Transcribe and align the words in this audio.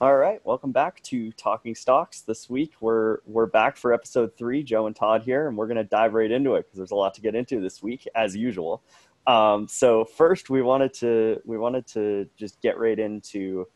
All 0.00 0.16
right, 0.16 0.40
welcome 0.44 0.70
back 0.70 1.02
to 1.04 1.32
Talking 1.32 1.74
Stocks. 1.74 2.20
This 2.20 2.48
week 2.48 2.74
we're 2.80 3.18
we're 3.26 3.46
back 3.46 3.76
for 3.76 3.92
episode 3.92 4.30
three. 4.38 4.62
Joe 4.62 4.86
and 4.86 4.94
Todd 4.94 5.24
here, 5.24 5.48
and 5.48 5.56
we're 5.56 5.66
going 5.66 5.76
to 5.76 5.82
dive 5.82 6.14
right 6.14 6.30
into 6.30 6.54
it 6.54 6.66
because 6.66 6.76
there's 6.76 6.92
a 6.92 6.94
lot 6.94 7.14
to 7.14 7.20
get 7.20 7.34
into 7.34 7.60
this 7.60 7.82
week, 7.82 8.06
as 8.14 8.36
usual. 8.36 8.80
Um, 9.26 9.66
so 9.66 10.04
first, 10.04 10.50
we 10.50 10.62
wanted 10.62 10.94
to 10.94 11.40
we 11.44 11.58
wanted 11.58 11.84
to 11.88 12.28
just 12.36 12.62
get 12.62 12.78
right 12.78 12.96
into 12.96 13.66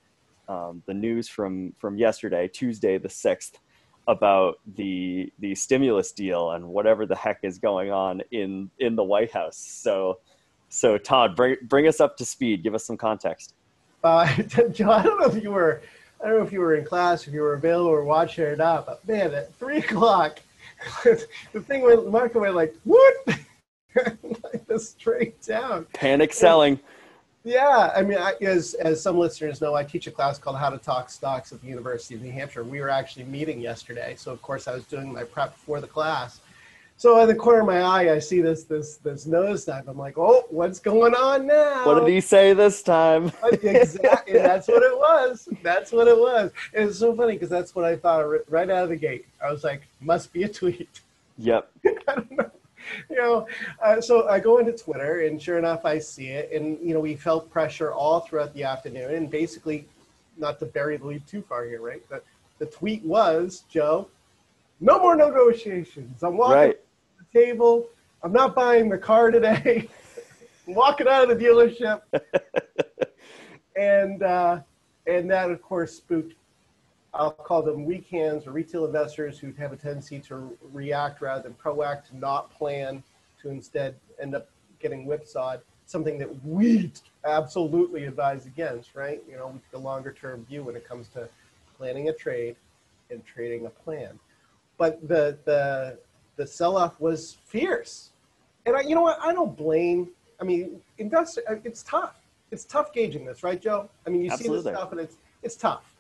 um, 0.47 0.85
the 0.87 0.95
news 0.95 1.27
from 1.27 1.73
from 1.81 1.99
yesterday, 1.99 2.47
Tuesday 2.47 2.99
the 2.99 3.09
sixth, 3.09 3.59
about 4.07 4.61
the 4.77 5.33
the 5.41 5.57
stimulus 5.57 6.13
deal 6.13 6.53
and 6.53 6.69
whatever 6.69 7.05
the 7.05 7.17
heck 7.17 7.41
is 7.43 7.59
going 7.59 7.91
on 7.91 8.23
in 8.31 8.71
in 8.79 8.95
the 8.95 9.03
White 9.03 9.33
House. 9.33 9.57
So 9.57 10.21
so 10.69 10.99
Todd, 10.99 11.35
bring 11.35 11.57
bring 11.65 11.89
us 11.89 12.01
up 12.01 12.17
to 12.19 12.25
speed. 12.25 12.63
Give 12.63 12.77
us 12.77 12.85
some 12.85 12.97
context. 12.97 13.55
Uh, 14.05 14.33
Joe, 14.71 14.91
I 14.93 15.03
don't 15.03 15.19
know 15.19 15.27
if 15.27 15.43
you 15.43 15.51
were 15.51 15.83
I 16.23 16.29
don't 16.29 16.39
know 16.39 16.45
if 16.45 16.53
you 16.53 16.61
were 16.61 16.77
in 16.77 16.85
class, 16.85 17.27
if 17.27 17.35
you 17.35 17.41
were 17.41 17.55
available 17.55 17.91
or 17.91 18.05
watching 18.05 18.45
it 18.45 18.49
or 18.49 18.57
not, 18.57 18.87
but 18.87 19.07
man, 19.07 19.35
at 19.35 19.55
three 19.55 19.79
o'clock, 19.87 20.39
the 21.05 21.61
thing 21.61 21.83
went, 21.83 22.05
the 22.05 22.11
market 22.11 22.39
went 22.39 22.55
like, 22.55 22.75
what? 22.85 23.15
like 23.97 24.67
this 24.67 24.91
straight 24.91 25.43
down. 25.43 25.87
Panic 25.93 26.33
selling. 26.33 26.81
Yeah, 27.45 27.93
I 27.95 28.03
mean, 28.03 28.19
I, 28.19 28.35
as 28.41 28.75
as 28.75 29.03
some 29.03 29.19
listeners 29.19 29.61
know, 29.61 29.75
I 29.75 29.83
teach 29.83 30.07
a 30.07 30.13
class 30.13 30.39
called 30.39 30.59
How 30.59 30.71
to 30.71 30.79
Talk 30.79 31.11
Stocks 31.11 31.53
at 31.53 31.61
the 31.61 31.67
University 31.67 32.15
of 32.15 32.23
New 32.23 32.31
Hampshire. 32.31 32.63
We 32.63 32.81
were 32.81 32.89
actually 32.89 33.25
meeting 33.25 33.61
yesterday, 33.61 34.15
so 34.17 34.31
of 34.31 34.41
course 34.43 34.69
I 34.69 34.75
was 34.75 34.85
doing 34.85 35.13
my 35.13 35.25
prep 35.25 35.57
for 35.57 35.81
the 35.81 35.89
class, 35.89 36.41
so 37.03 37.21
in 37.21 37.27
the 37.27 37.35
corner 37.35 37.63
of 37.63 37.67
my 37.67 37.81
eye, 37.81 38.15
I 38.15 38.21
see 38.21 38.41
this 38.41 38.63
this 38.63 38.99
this 38.99 39.27
nose 39.27 39.65
dive. 39.65 39.89
I'm 39.89 39.99
like, 39.99 40.17
oh, 40.19 40.45
what's 40.51 40.79
going 40.79 41.17
on 41.17 41.49
now? 41.49 41.85
What 41.85 41.99
did 41.99 42.09
he 42.09 42.21
say 42.21 42.53
this 42.53 42.81
time? 42.81 43.33
exactly. 43.53 44.35
That's 44.35 44.69
what 44.69 44.85
it 44.85 44.97
was. 44.97 45.49
That's 45.65 45.91
what 45.91 46.07
it 46.07 46.17
was. 46.17 46.53
And 46.73 46.89
it's 46.89 47.01
so 47.01 47.13
funny 47.17 47.33
because 47.33 47.49
that's 47.49 47.75
what 47.75 47.85
I 47.85 47.97
thought 47.97 48.23
right 48.49 48.71
out 48.71 48.85
of 48.85 48.89
the 48.89 48.95
gate. 48.95 49.27
I 49.45 49.51
was 49.51 49.65
like, 49.65 49.83
must 50.01 50.33
be 50.33 50.45
a 50.45 50.49
tweet. 50.49 51.01
Yep. 51.39 51.73
I 52.07 52.15
don't 52.15 52.31
know. 52.31 52.51
You 53.11 53.17
know, 53.17 53.49
uh, 53.83 54.01
so 54.01 54.29
I 54.29 54.39
go 54.39 54.59
into 54.59 54.71
Twitter, 54.71 55.23
and 55.23 55.43
sure 55.43 55.59
enough, 55.59 55.85
I 55.85 55.99
see 55.99 56.29
it. 56.29 56.53
And 56.53 56.79
you 56.81 56.95
know, 56.95 57.01
we 57.01 57.17
felt 57.17 57.51
pressure 57.51 57.93
all 57.93 58.21
throughout 58.21 58.55
the 58.55 58.63
afternoon, 58.63 59.13
and 59.13 59.29
basically, 59.29 59.89
not 60.39 60.61
to 60.61 60.67
bury 60.67 60.99
the 60.99 61.07
lead 61.07 61.27
too 61.27 61.43
far 61.43 61.65
here, 61.65 61.81
right? 61.83 62.03
But 62.09 62.25
the 62.61 62.67
tweet 62.67 63.05
was, 63.05 63.65
Joe, 63.69 64.07
no 64.79 65.01
more 65.01 65.17
negotiations. 65.17 66.23
I'm 66.23 66.37
walking. 66.37 66.57
Right 66.57 66.79
table. 67.33 67.89
I'm 68.23 68.33
not 68.33 68.55
buying 68.55 68.89
the 68.89 68.99
car 68.99 69.31
today. 69.31 69.89
I'm 70.69 70.75
walking 70.75 71.09
out 71.09 71.29
of 71.29 71.39
the 71.39 71.45
dealership. 71.45 72.03
and 73.77 74.23
uh, 74.23 74.61
and 75.07 75.31
that 75.31 75.51
of 75.51 75.61
course 75.63 75.95
spooked 75.95 76.35
I'll 77.15 77.31
call 77.31 77.63
them 77.63 77.85
weak 77.85 78.09
hands 78.09 78.47
or 78.47 78.53
retail 78.53 78.87
investors 78.87 79.39
who 79.39 79.53
have 79.59 79.73
a 79.73 79.77
tendency 79.77 80.19
to 80.21 80.57
react 80.73 81.21
rather 81.21 81.43
than 81.43 81.55
proact, 81.55 82.13
not 82.13 82.51
plan, 82.51 83.03
to 83.43 83.51
instead 83.51 83.97
end 84.21 84.35
up 84.35 84.49
getting 84.81 85.05
whipsawed. 85.05 85.61
Something 85.85 86.19
that 86.19 86.45
we 86.45 86.91
absolutely 87.27 88.05
advise 88.05 88.47
against, 88.47 88.95
right? 88.95 89.23
You 89.29 89.37
know, 89.37 89.49
we 89.49 89.59
take 89.59 89.75
a 89.75 89.79
longer 89.79 90.13
term 90.13 90.47
view 90.47 90.63
when 90.63 90.75
it 90.75 90.89
comes 90.89 91.09
to 91.09 91.29
planning 91.77 92.09
a 92.09 92.15
trade 92.15 92.57
and 93.11 93.25
trading 93.27 93.67
a 93.67 93.71
plan. 93.71 94.19
But 94.79 95.07
the 95.07 95.37
the 95.45 95.99
the 96.37 96.47
sell-off 96.47 97.01
was 97.01 97.37
fierce. 97.45 98.11
And 98.67 98.77
I, 98.77 98.83
you 98.83 98.95
know 98.95 99.03
what? 99.03 99.19
I 99.21 99.33
don't 99.33 99.57
blame. 99.57 100.11
I 100.41 100.45
mean, 100.45 100.81
investor. 100.99 101.43
Uh, 101.49 101.57
it's 101.65 101.83
tough. 101.83 102.17
It's 102.51 102.65
tough 102.65 102.93
gauging 102.93 103.25
this, 103.25 103.43
right, 103.43 103.61
Joe? 103.61 103.89
I 104.07 104.11
mean, 104.11 104.23
you 104.23 104.31
Absolutely. 104.31 104.59
see 104.59 104.65
this 104.65 104.77
stuff, 104.77 104.93
and 104.93 105.01
it's 105.01 105.17
it's 105.43 105.57
tough. 105.57 105.93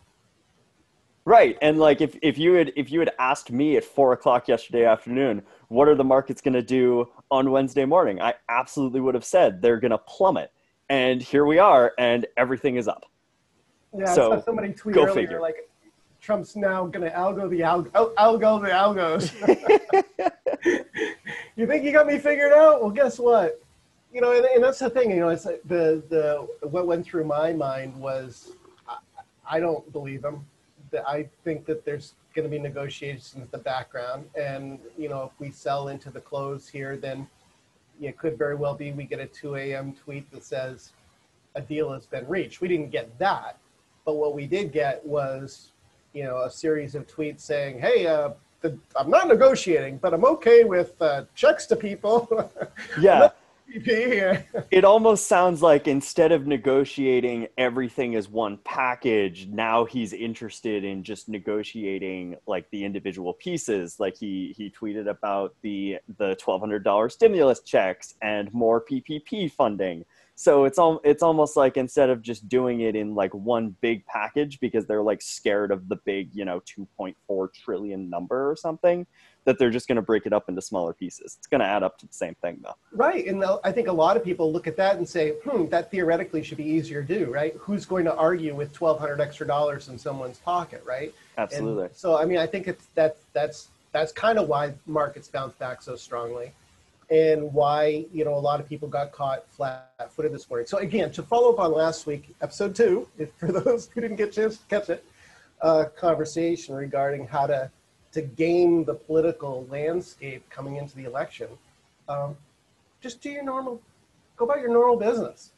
Right, 1.24 1.56
and 1.62 1.78
like 1.78 2.00
if, 2.00 2.16
if 2.20 2.36
you 2.36 2.54
had 2.54 2.72
if 2.74 2.90
you 2.90 2.98
had 2.98 3.12
asked 3.18 3.52
me 3.52 3.76
at 3.76 3.84
four 3.84 4.12
o'clock 4.12 4.48
yesterday 4.48 4.84
afternoon, 4.84 5.42
what 5.68 5.88
are 5.88 5.94
the 5.94 6.04
markets 6.04 6.40
going 6.40 6.54
to 6.54 6.62
do 6.62 7.08
on 7.30 7.50
Wednesday 7.50 7.84
morning? 7.84 8.20
I 8.20 8.34
absolutely 8.48 9.00
would 9.00 9.14
have 9.14 9.24
said 9.24 9.62
they're 9.62 9.78
going 9.78 9.92
to 9.92 9.98
plummet, 9.98 10.50
and 10.88 11.22
here 11.22 11.46
we 11.46 11.58
are, 11.58 11.92
and 11.96 12.26
everything 12.36 12.76
is 12.76 12.88
up. 12.88 13.04
Yeah, 13.96 14.12
so, 14.12 14.42
somebody 14.44 14.72
tweet 14.72 14.96
earlier 14.96 15.14
figure. 15.14 15.40
like 15.40 15.68
Trump's 16.22 16.54
now 16.54 16.86
going 16.86 17.02
to 17.02 17.14
algo 17.14 17.50
the 17.50 17.60
algo, 17.60 18.14
algo 18.14 18.62
the 18.62 18.68
algos. 18.68 19.32
you 21.56 21.66
think 21.66 21.82
you 21.84 21.90
got 21.90 22.06
me 22.06 22.16
figured 22.16 22.52
out? 22.52 22.80
Well, 22.80 22.92
guess 22.92 23.18
what? 23.18 23.60
You 24.12 24.20
know, 24.20 24.30
and, 24.30 24.44
and 24.44 24.62
that's 24.62 24.78
the 24.78 24.88
thing. 24.88 25.10
You 25.10 25.16
know, 25.16 25.30
it's 25.30 25.42
the 25.42 26.00
the 26.08 26.46
what 26.68 26.86
went 26.86 27.04
through 27.04 27.24
my 27.24 27.52
mind 27.52 27.96
was 27.96 28.52
I, 28.88 28.98
I 29.50 29.60
don't 29.60 29.92
believe 29.92 30.24
him. 30.24 30.46
That 30.92 31.08
I 31.08 31.28
think 31.42 31.66
that 31.66 31.84
there's 31.84 32.14
going 32.36 32.44
to 32.44 32.50
be 32.50 32.58
negotiations 32.60 33.34
in 33.34 33.48
the 33.50 33.58
background, 33.58 34.26
and 34.40 34.78
you 34.96 35.08
know, 35.08 35.24
if 35.24 35.40
we 35.40 35.50
sell 35.50 35.88
into 35.88 36.10
the 36.10 36.20
close 36.20 36.68
here, 36.68 36.96
then 36.96 37.26
it 38.00 38.16
could 38.16 38.38
very 38.38 38.54
well 38.54 38.74
be 38.74 38.92
we 38.92 39.04
get 39.04 39.18
a 39.18 39.26
2 39.26 39.56
a.m. 39.56 39.92
tweet 39.92 40.30
that 40.30 40.44
says 40.44 40.92
a 41.56 41.60
deal 41.60 41.92
has 41.92 42.06
been 42.06 42.28
reached. 42.28 42.60
We 42.60 42.68
didn't 42.68 42.90
get 42.90 43.18
that, 43.18 43.58
but 44.04 44.14
what 44.14 44.34
we 44.34 44.46
did 44.46 44.72
get 44.72 45.04
was 45.04 45.71
you 46.12 46.24
know, 46.24 46.42
a 46.42 46.50
series 46.50 46.94
of 46.94 47.06
tweets 47.06 47.40
saying, 47.40 47.80
"Hey, 47.80 48.06
uh, 48.06 48.30
the, 48.60 48.78
I'm 48.96 49.10
not 49.10 49.28
negotiating, 49.28 49.98
but 49.98 50.14
I'm 50.14 50.24
okay 50.24 50.64
with 50.64 51.00
uh, 51.00 51.24
checks 51.34 51.66
to 51.66 51.76
people." 51.76 52.50
yeah. 53.00 53.30
it 54.70 54.84
almost 54.84 55.26
sounds 55.26 55.62
like 55.62 55.88
instead 55.88 56.30
of 56.30 56.46
negotiating 56.46 57.48
everything 57.56 58.14
as 58.16 58.28
one 58.28 58.58
package, 58.64 59.46
now 59.46 59.84
he's 59.84 60.12
interested 60.12 60.84
in 60.84 61.02
just 61.02 61.28
negotiating 61.28 62.36
like 62.46 62.68
the 62.70 62.84
individual 62.84 63.32
pieces. 63.32 63.98
Like 63.98 64.16
he 64.16 64.54
he 64.56 64.70
tweeted 64.70 65.08
about 65.08 65.54
the 65.62 65.98
the 66.18 66.34
twelve 66.36 66.60
hundred 66.60 66.84
dollar 66.84 67.08
stimulus 67.08 67.60
checks 67.60 68.14
and 68.20 68.52
more 68.52 68.84
PPP 68.84 69.50
funding 69.50 70.04
so 70.34 70.64
it's 70.64 70.78
all 70.78 71.00
it's 71.04 71.22
almost 71.22 71.56
like 71.56 71.76
instead 71.76 72.10
of 72.10 72.22
just 72.22 72.48
doing 72.48 72.80
it 72.80 72.96
in 72.96 73.14
like 73.14 73.32
one 73.34 73.76
big 73.80 74.04
package 74.06 74.58
because 74.60 74.86
they're 74.86 75.02
like 75.02 75.20
scared 75.20 75.70
of 75.70 75.88
the 75.88 75.96
big 75.96 76.30
you 76.34 76.44
know 76.44 76.60
2.4 76.60 77.52
trillion 77.52 78.08
number 78.08 78.50
or 78.50 78.56
something 78.56 79.06
that 79.44 79.58
they're 79.58 79.70
just 79.70 79.88
going 79.88 79.96
to 79.96 80.02
break 80.02 80.24
it 80.24 80.32
up 80.32 80.48
into 80.48 80.62
smaller 80.62 80.92
pieces. 80.92 81.34
It's 81.36 81.48
going 81.48 81.60
to 81.60 81.66
add 81.66 81.82
up 81.82 81.98
to 81.98 82.06
the 82.06 82.14
same 82.14 82.34
thing 82.36 82.60
though. 82.62 82.76
Right 82.92 83.26
and 83.26 83.44
i 83.64 83.72
think 83.72 83.88
a 83.88 83.92
lot 83.92 84.16
of 84.16 84.24
people 84.24 84.52
look 84.52 84.66
at 84.66 84.76
that 84.76 84.96
and 84.96 85.08
say 85.08 85.32
hmm 85.44 85.66
that 85.66 85.90
theoretically 85.90 86.42
should 86.42 86.58
be 86.58 86.64
easier 86.64 87.02
to 87.02 87.18
do 87.18 87.30
right? 87.30 87.54
Who's 87.58 87.84
going 87.84 88.04
to 88.06 88.14
argue 88.14 88.54
with 88.54 88.78
1200 88.80 89.20
extra 89.20 89.46
dollars 89.46 89.88
in 89.88 89.98
someone's 89.98 90.38
pocket 90.38 90.82
right? 90.86 91.14
Absolutely. 91.36 91.86
And 91.86 91.96
so 91.96 92.16
i 92.16 92.24
mean 92.24 92.38
i 92.38 92.46
think 92.46 92.68
it's 92.68 92.86
that 92.94 93.16
that's 93.32 93.68
that's 93.92 94.12
kind 94.12 94.38
of 94.38 94.48
why 94.48 94.72
markets 94.86 95.28
bounce 95.28 95.54
back 95.56 95.82
so 95.82 95.94
strongly 95.96 96.52
and 97.12 97.52
why 97.52 98.06
you 98.10 98.24
know 98.24 98.34
a 98.34 98.40
lot 98.40 98.58
of 98.58 98.66
people 98.66 98.88
got 98.88 99.12
caught 99.12 99.44
flat-footed 99.50 100.32
this 100.32 100.48
morning. 100.48 100.66
So 100.66 100.78
again, 100.78 101.12
to 101.12 101.22
follow 101.22 101.52
up 101.52 101.60
on 101.60 101.72
last 101.72 102.06
week, 102.06 102.34
episode 102.40 102.74
two, 102.74 103.06
if 103.18 103.30
for 103.34 103.52
those 103.52 103.90
who 103.92 104.00
didn't 104.00 104.16
get 104.16 104.30
a 104.30 104.32
chance 104.32 104.56
to 104.56 104.66
catch 104.66 104.88
it, 104.88 105.04
uh, 105.60 105.84
conversation 105.94 106.74
regarding 106.74 107.26
how 107.26 107.46
to 107.46 107.70
to 108.12 108.22
game 108.22 108.84
the 108.84 108.94
political 108.94 109.66
landscape 109.70 110.48
coming 110.50 110.76
into 110.76 110.96
the 110.96 111.04
election. 111.04 111.48
Um, 112.08 112.36
just 113.00 113.20
do 113.20 113.30
your 113.30 113.44
normal, 113.44 113.80
go 114.36 114.44
about 114.44 114.60
your 114.60 114.68
normal 114.68 114.96
business. 114.96 115.52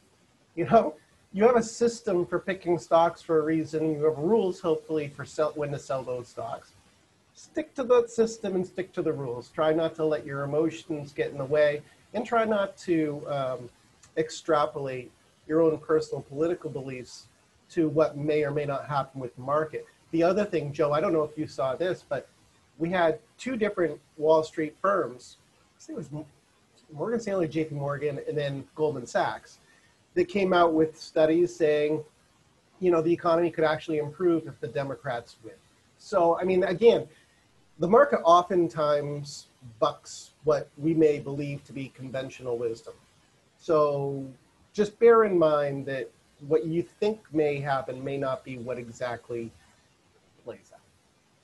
You 0.55 0.65
know, 0.65 0.95
you 1.33 1.45
have 1.45 1.57
a 1.57 1.63
system 1.63 2.25
for 2.25 2.39
picking 2.39 2.77
stocks 2.79 3.21
for 3.21 3.39
a 3.39 3.41
reason. 3.41 3.91
You 3.91 4.05
have 4.05 4.17
rules, 4.17 4.61
hopefully, 4.61 5.09
for 5.09 5.25
sell, 5.25 5.51
when 5.55 5.71
to 5.71 5.79
sell 5.79 6.01
those 6.01 6.29
stocks 6.29 6.71
stick 7.35 7.75
to 7.75 7.83
the 7.83 8.07
system 8.07 8.55
and 8.55 8.65
stick 8.65 8.91
to 8.93 9.01
the 9.01 9.11
rules. 9.11 9.49
Try 9.49 9.73
not 9.73 9.93
to 9.95 10.05
let 10.05 10.25
your 10.25 10.43
emotions 10.43 11.11
get 11.11 11.31
in 11.31 11.37
the 11.37 11.45
way 11.45 11.81
and 12.13 12.25
try 12.25 12.45
not 12.45 12.77
to 12.77 13.21
um, 13.27 13.69
extrapolate 14.17 15.11
your 15.47 15.61
own 15.61 15.77
personal 15.77 16.21
political 16.21 16.69
beliefs 16.69 17.27
to 17.69 17.89
what 17.89 18.17
may 18.17 18.43
or 18.43 18.51
may 18.51 18.65
not 18.65 18.87
happen 18.87 19.19
with 19.19 19.35
the 19.35 19.41
market. 19.41 19.85
The 20.11 20.23
other 20.23 20.45
thing, 20.45 20.71
Joe, 20.71 20.93
I 20.93 21.01
don't 21.01 21.13
know 21.13 21.23
if 21.23 21.37
you 21.37 21.45
saw 21.45 21.75
this, 21.75 22.05
but 22.07 22.29
we 22.77 22.89
had 22.89 23.19
two 23.37 23.57
different 23.57 23.99
Wall 24.17 24.43
Street 24.43 24.75
firms. 24.81 25.37
I 25.77 25.83
think 25.83 25.99
it 25.99 26.09
was 26.11 26.25
Morgan 26.93 27.19
Stanley, 27.19 27.47
JP 27.47 27.73
Morgan, 27.73 28.19
and 28.27 28.37
then 28.37 28.65
Goldman 28.75 29.05
Sachs 29.05 29.59
that 30.13 30.25
came 30.25 30.53
out 30.53 30.73
with 30.73 30.99
studies 30.99 31.53
saying, 31.53 32.01
you 32.79 32.91
know, 32.91 33.01
the 33.01 33.11
economy 33.11 33.51
could 33.51 33.65
actually 33.65 33.97
improve 33.97 34.47
if 34.47 34.59
the 34.61 34.67
Democrats 34.67 35.35
win. 35.43 35.53
So, 35.97 36.37
I 36.39 36.43
mean, 36.43 36.63
again, 36.63 37.07
the 37.79 37.87
market 37.87 38.21
oftentimes 38.23 39.47
bucks 39.79 40.31
what 40.43 40.69
we 40.77 40.93
may 40.93 41.19
believe 41.19 41.63
to 41.65 41.73
be 41.73 41.89
conventional 41.89 42.57
wisdom. 42.57 42.93
So 43.57 44.25
just 44.73 44.97
bear 44.99 45.23
in 45.23 45.37
mind 45.37 45.85
that 45.87 46.09
what 46.47 46.65
you 46.65 46.81
think 46.83 47.21
may 47.33 47.59
happen 47.59 48.03
may 48.03 48.17
not 48.17 48.43
be 48.43 48.57
what 48.57 48.77
exactly 48.77 49.51
plays 50.43 50.71
out. 50.73 50.79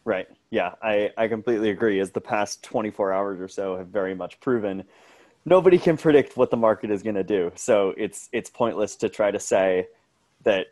Right. 0.04 0.28
Yeah, 0.50 0.74
I, 0.81 1.12
I 1.18 1.28
completely 1.28 1.69
agree. 1.69 2.00
As 2.00 2.12
the 2.12 2.22
past 2.22 2.63
24 2.63 3.13
hours 3.13 3.39
or 3.39 3.48
so 3.48 3.77
have 3.77 3.88
very 3.88 4.16
much 4.16 4.39
proven, 4.39 4.84
nobody 5.45 5.77
can 5.77 5.98
predict 5.98 6.38
what 6.38 6.50
the 6.50 6.57
market 6.57 6.92
is 6.92 7.04
going 7.04 7.16
to 7.16 7.24
do. 7.24 7.51
So 7.56 7.94
it's 7.98 8.30
it's 8.31 8.50
pointless 8.50 8.95
to 8.98 9.10
try 9.10 9.31
to 9.31 9.39
say 9.39 9.88
that 10.44 10.68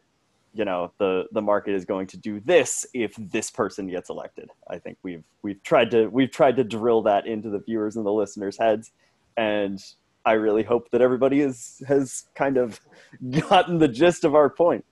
you 0.53 0.65
know 0.65 0.91
the 0.97 1.25
the 1.31 1.41
market 1.41 1.73
is 1.73 1.85
going 1.85 2.07
to 2.07 2.17
do 2.17 2.39
this 2.41 2.85
if 2.93 3.13
this 3.17 3.51
person 3.51 3.87
gets 3.87 4.09
elected. 4.09 4.49
I 4.69 4.79
think 4.79 4.97
we've 5.03 5.23
we've 5.41 5.61
tried 5.63 5.91
to 5.91 6.07
we've 6.07 6.31
tried 6.31 6.55
to 6.57 6.63
drill 6.63 7.01
that 7.03 7.27
into 7.27 7.49
the 7.49 7.59
viewers 7.59 7.95
and 7.95 8.05
the 8.05 8.11
listeners 8.11 8.57
heads. 8.57 8.91
And 9.37 9.81
i 10.25 10.33
really 10.33 10.63
hope 10.63 10.91
that 10.91 11.01
everybody 11.01 11.39
is 11.39 11.81
has 11.87 12.25
kind 12.35 12.57
of 12.57 12.79
gotten 13.49 13.77
the 13.77 13.87
gist 13.87 14.23
of 14.23 14.35
our 14.35 14.49
point. 14.49 14.83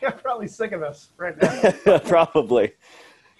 Yeah 0.00 0.10
probably 0.10 0.48
sick 0.48 0.72
of 0.72 0.82
us 0.82 1.10
right 1.16 1.36
now. 1.40 1.98
Probably. 1.98 2.72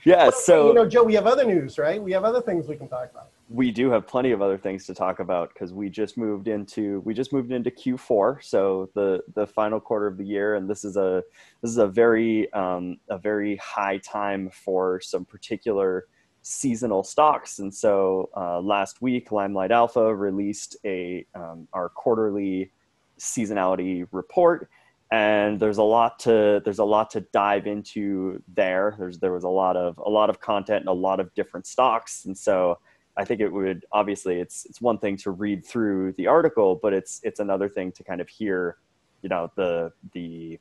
Yeah 0.04 0.30
so 0.30 0.68
you 0.68 0.74
know 0.74 0.88
joe 0.88 1.02
we 1.02 1.14
have 1.14 1.26
other 1.26 1.44
news 1.44 1.78
right? 1.78 2.02
We 2.02 2.12
have 2.12 2.24
other 2.24 2.42
things 2.42 2.68
we 2.68 2.76
can 2.76 2.88
talk 2.88 3.10
about 3.10 3.30
we 3.52 3.72
do 3.72 3.90
have 3.90 4.06
plenty 4.06 4.30
of 4.30 4.40
other 4.40 4.56
things 4.56 4.86
to 4.86 4.94
talk 4.94 5.18
about 5.18 5.52
because 5.52 5.72
we 5.72 5.90
just 5.90 6.16
moved 6.16 6.46
into 6.46 7.00
we 7.04 7.12
just 7.12 7.32
moved 7.32 7.50
into 7.50 7.68
q4 7.68 8.42
so 8.44 8.88
the 8.94 9.20
the 9.34 9.44
final 9.44 9.80
quarter 9.80 10.06
of 10.06 10.16
the 10.16 10.24
year 10.24 10.54
and 10.54 10.70
this 10.70 10.84
is 10.84 10.96
a 10.96 11.20
this 11.60 11.70
is 11.70 11.78
a 11.78 11.86
very 11.88 12.50
um, 12.52 12.96
a 13.10 13.18
very 13.18 13.56
high 13.56 13.98
time 13.98 14.48
for 14.50 15.00
some 15.00 15.24
particular 15.24 16.06
seasonal 16.42 17.02
stocks. 17.02 17.58
And 17.58 17.74
so 17.74 18.30
uh, 18.36 18.60
last 18.60 19.02
week 19.02 19.32
limelight 19.32 19.70
alpha 19.70 20.14
released 20.14 20.76
a 20.84 21.26
um, 21.34 21.68
our 21.72 21.88
quarterly 21.88 22.72
seasonality 23.18 24.06
report 24.12 24.70
and 25.12 25.60
there's 25.60 25.76
a 25.78 25.82
lot 25.82 26.18
to 26.20 26.62
there's 26.64 26.78
a 26.78 26.84
lot 26.84 27.10
to 27.10 27.20
dive 27.32 27.66
into 27.66 28.40
there. 28.46 28.94
There's 28.98 29.18
there 29.18 29.32
was 29.32 29.44
a 29.44 29.48
lot 29.48 29.76
of 29.76 29.98
a 29.98 30.08
lot 30.08 30.30
of 30.30 30.40
content 30.40 30.80
and 30.80 30.88
a 30.88 30.92
lot 30.92 31.18
of 31.18 31.34
different 31.34 31.66
stocks. 31.66 32.24
And 32.24 32.38
so 32.38 32.78
i 33.16 33.24
think 33.24 33.40
it 33.40 33.52
would 33.52 33.84
obviously 33.92 34.40
it's 34.40 34.64
it's 34.66 34.80
one 34.80 34.98
thing 34.98 35.16
to 35.16 35.30
read 35.30 35.64
through 35.64 36.12
the 36.12 36.26
article 36.26 36.78
but 36.82 36.92
it's 36.92 37.20
it's 37.22 37.40
another 37.40 37.68
thing 37.68 37.92
to 37.92 38.02
kind 38.04 38.20
of 38.20 38.28
hear 38.28 38.76
you 39.22 39.28
know 39.28 39.50
the 39.56 39.92
the 40.12 40.58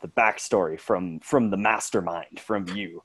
the 0.00 0.08
backstory 0.08 0.78
from 0.78 1.20
from 1.20 1.50
the 1.50 1.56
mastermind 1.56 2.40
from 2.40 2.66
you 2.68 3.02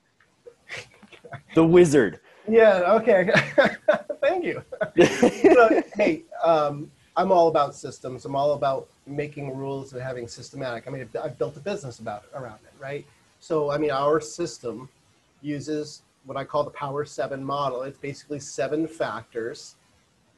the 1.56 1.64
wizard 1.64 2.20
yeah 2.48 2.94
okay 2.94 3.30
thank 4.22 4.44
you 4.46 4.64
so, 5.54 5.84
hey 5.96 6.24
um 6.44 6.90
I'm 7.18 7.32
all 7.32 7.48
about 7.48 7.76
systems. 7.76 8.26
I'm 8.26 8.36
all 8.36 8.54
about 8.54 8.88
making 9.08 9.58
rules 9.58 9.92
and 9.92 10.02
having 10.02 10.28
systematic. 10.28 10.88
I 10.88 10.92
mean, 10.92 11.10
I've 11.22 11.38
built 11.40 11.58
a 11.58 11.60
business 11.60 11.98
about 11.98 12.26
it, 12.26 12.38
around 12.38 12.60
it, 12.64 12.80
right? 12.80 13.08
So, 13.40 13.72
I 13.72 13.80
mean, 13.80 13.90
our 13.90 14.22
system 14.22 14.88
uses 15.42 16.04
what 16.28 16.38
I 16.38 16.44
call 16.44 16.64
the 16.64 16.70
Power 16.70 17.06
Seven 17.06 17.44
model. 17.44 17.82
It's 17.84 17.98
basically 17.98 18.40
seven 18.40 18.86
factors 18.86 19.76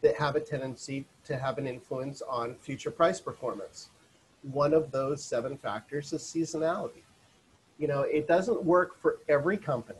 that 0.01 0.15
have 0.15 0.35
a 0.35 0.39
tendency 0.39 1.03
to 1.25 1.35
have 1.35 1.57
an 1.57 1.67
influence 1.67 2.21
on 2.21 2.55
future 2.55 2.91
price 2.91 3.19
performance. 3.19 3.89
One 4.43 4.73
of 4.73 4.91
those 4.91 5.23
seven 5.23 5.57
factors 5.57 6.13
is 6.13 6.21
seasonality. 6.21 7.01
You 7.79 7.87
know, 7.87 8.01
it 8.01 8.27
doesn't 8.27 8.63
work 8.63 9.01
for 9.01 9.17
every 9.27 9.57
company 9.57 9.97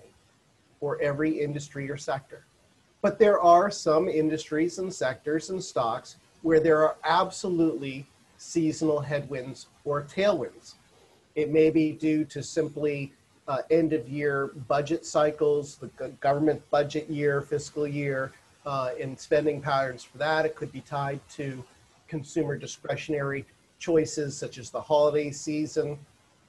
or 0.80 1.02
every 1.02 1.42
industry 1.42 1.90
or 1.90 1.98
sector, 1.98 2.46
but 3.02 3.18
there 3.18 3.42
are 3.42 3.72
some 3.72 4.08
industries 4.08 4.78
and 4.78 4.94
sectors 4.94 5.50
and 5.50 5.62
stocks 5.62 6.18
where 6.44 6.60
there 6.60 6.84
are 6.84 6.98
absolutely 7.04 8.06
seasonal 8.38 9.00
headwinds 9.00 9.68
or 9.84 10.04
tailwinds. 10.04 10.76
It 11.36 11.52
may 11.52 11.72
be 11.72 11.92
due 11.92 12.26
to 12.26 12.44
simply 12.44 13.14
uh, 13.50 13.64
end 13.72 13.94
of 13.94 14.08
year 14.08 14.52
budget 14.68 15.06
cycles, 15.06 15.78
the 15.78 16.10
government 16.22 16.62
budget 16.70 17.10
year, 17.10 17.42
fiscal 17.42 17.88
year, 17.88 18.32
uh, 18.66 18.92
and 19.02 19.20
spending 19.20 19.60
patterns 19.60 20.04
for 20.04 20.20
that. 20.20 20.46
It 20.46 20.56
could 20.56 20.72
be 20.72 20.82
tied 20.82 21.20
to 21.32 21.64
consumer 22.08 22.56
discretionary 22.58 23.46
choices 23.80 24.38
such 24.38 24.60
as 24.60 24.70
the 24.70 24.80
holiday 24.80 25.32
season. 25.32 25.98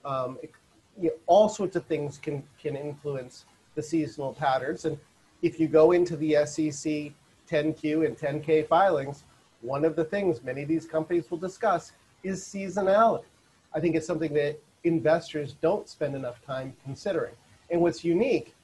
Um, 0.04 0.38
it, 0.42 0.52
you 1.00 1.08
know, 1.08 1.14
all 1.26 1.48
sorts 1.48 1.74
of 1.74 1.86
things 1.86 2.18
can, 2.18 2.42
can 2.60 2.76
influence 2.76 3.46
the 3.74 3.82
seasonal 3.82 4.34
patterns. 4.34 4.84
And 4.84 4.98
if 5.40 5.58
you 5.58 5.68
go 5.68 5.92
into 5.92 6.18
the 6.18 6.44
SEC 6.44 7.12
10Q 7.50 8.04
and 8.06 8.18
10K 8.18 8.68
filings, 8.68 9.24
one 9.62 9.86
of 9.86 9.96
the 9.96 10.04
things 10.04 10.42
many 10.42 10.62
of 10.62 10.68
these 10.68 10.84
companies 10.84 11.30
will 11.30 11.38
discuss 11.38 11.92
is 12.22 12.44
seasonality. 12.44 13.24
I 13.72 13.80
think 13.80 13.96
it's 13.96 14.06
something 14.06 14.34
that 14.34 14.60
investors 14.84 15.54
don't 15.60 15.88
spend 15.88 16.14
enough 16.14 16.44
time 16.44 16.74
considering. 16.84 17.34
And 17.70 17.80
what's 17.80 18.04
unique 18.04 18.54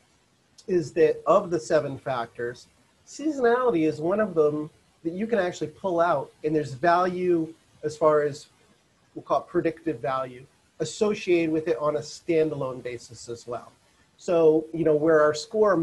is 0.66 0.92
that 0.92 1.22
of 1.26 1.50
the 1.50 1.60
seven 1.60 1.98
factors, 1.98 2.66
seasonality 3.06 3.86
is 3.86 4.00
one 4.00 4.20
of 4.20 4.34
them 4.34 4.70
that 5.04 5.12
you 5.12 5.26
can 5.26 5.38
actually 5.38 5.68
pull 5.68 6.00
out, 6.00 6.32
and 6.42 6.54
there's 6.54 6.72
value 6.74 7.52
as 7.84 7.96
far 7.96 8.22
as 8.22 8.46
we'll 9.14 9.22
call 9.22 9.40
it 9.40 9.46
predictive 9.46 10.00
value 10.00 10.44
associated 10.80 11.50
with 11.50 11.68
it 11.68 11.76
on 11.78 11.96
a 11.96 12.00
standalone 12.00 12.82
basis 12.82 13.28
as 13.28 13.46
well. 13.46 13.72
So, 14.18 14.64
you 14.72 14.84
know, 14.84 14.96
where 14.96 15.20
our 15.22 15.34
score, 15.34 15.76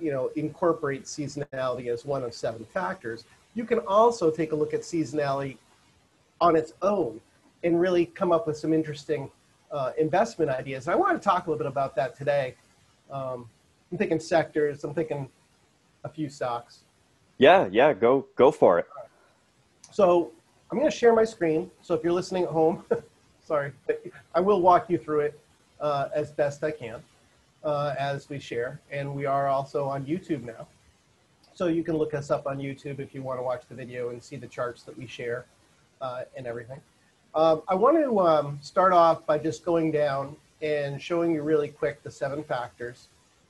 you 0.00 0.12
know, 0.12 0.30
incorporates 0.36 1.14
seasonality 1.14 1.88
as 1.88 2.04
one 2.04 2.22
of 2.22 2.32
seven 2.32 2.64
factors, 2.64 3.24
you 3.54 3.64
can 3.64 3.80
also 3.80 4.30
take 4.30 4.52
a 4.52 4.56
look 4.56 4.74
at 4.74 4.80
seasonality 4.80 5.56
on 6.40 6.56
its 6.56 6.72
own 6.82 7.20
and 7.62 7.80
really 7.80 8.06
come 8.06 8.32
up 8.32 8.46
with 8.46 8.56
some 8.56 8.72
interesting 8.72 9.30
uh, 9.74 9.92
investment 9.98 10.50
ideas. 10.50 10.86
And 10.86 10.94
I 10.94 10.96
want 10.96 11.20
to 11.20 11.22
talk 11.22 11.46
a 11.46 11.50
little 11.50 11.58
bit 11.58 11.66
about 11.70 11.94
that 11.96 12.16
today. 12.16 12.54
Um, 13.10 13.48
I'm 13.90 13.98
thinking 13.98 14.20
sectors. 14.20 14.84
I'm 14.84 14.94
thinking 14.94 15.28
a 16.04 16.08
few 16.08 16.28
stocks. 16.28 16.80
Yeah, 17.38 17.68
yeah, 17.70 17.92
go 17.92 18.26
go 18.36 18.50
for 18.50 18.78
it. 18.78 18.86
So 19.90 20.30
I'm 20.70 20.78
going 20.78 20.90
to 20.90 20.96
share 20.96 21.14
my 21.14 21.24
screen. 21.24 21.70
So 21.82 21.94
if 21.94 22.04
you're 22.04 22.12
listening 22.12 22.44
at 22.44 22.50
home, 22.50 22.84
sorry, 23.44 23.72
I 24.34 24.40
will 24.40 24.60
walk 24.60 24.88
you 24.88 24.96
through 24.96 25.20
it 25.20 25.40
uh, 25.80 26.08
as 26.14 26.30
best 26.30 26.62
I 26.62 26.70
can 26.70 27.02
uh, 27.64 27.94
as 27.98 28.28
we 28.28 28.38
share. 28.38 28.80
And 28.90 29.14
we 29.14 29.26
are 29.26 29.48
also 29.48 29.86
on 29.86 30.04
YouTube 30.04 30.44
now. 30.44 30.68
So 31.54 31.66
you 31.66 31.84
can 31.84 31.96
look 31.96 32.14
us 32.14 32.30
up 32.30 32.46
on 32.46 32.58
YouTube 32.58 32.98
if 32.98 33.14
you 33.14 33.22
want 33.22 33.38
to 33.38 33.42
watch 33.42 33.62
the 33.68 33.74
video 33.74 34.10
and 34.10 34.22
see 34.22 34.36
the 34.36 34.48
charts 34.48 34.82
that 34.84 34.96
we 34.96 35.06
share 35.06 35.46
uh, 36.00 36.22
and 36.36 36.46
everything. 36.46 36.80
Um, 37.34 37.62
I 37.66 37.74
want 37.74 37.96
to 37.96 38.20
um, 38.20 38.58
start 38.62 38.92
off 38.92 39.26
by 39.26 39.38
just 39.38 39.64
going 39.64 39.90
down 39.90 40.36
and 40.62 41.02
showing 41.02 41.32
you 41.32 41.42
really 41.42 41.68
quick 41.68 42.00
the 42.04 42.10
seven 42.10 42.44
factors. 42.44 43.08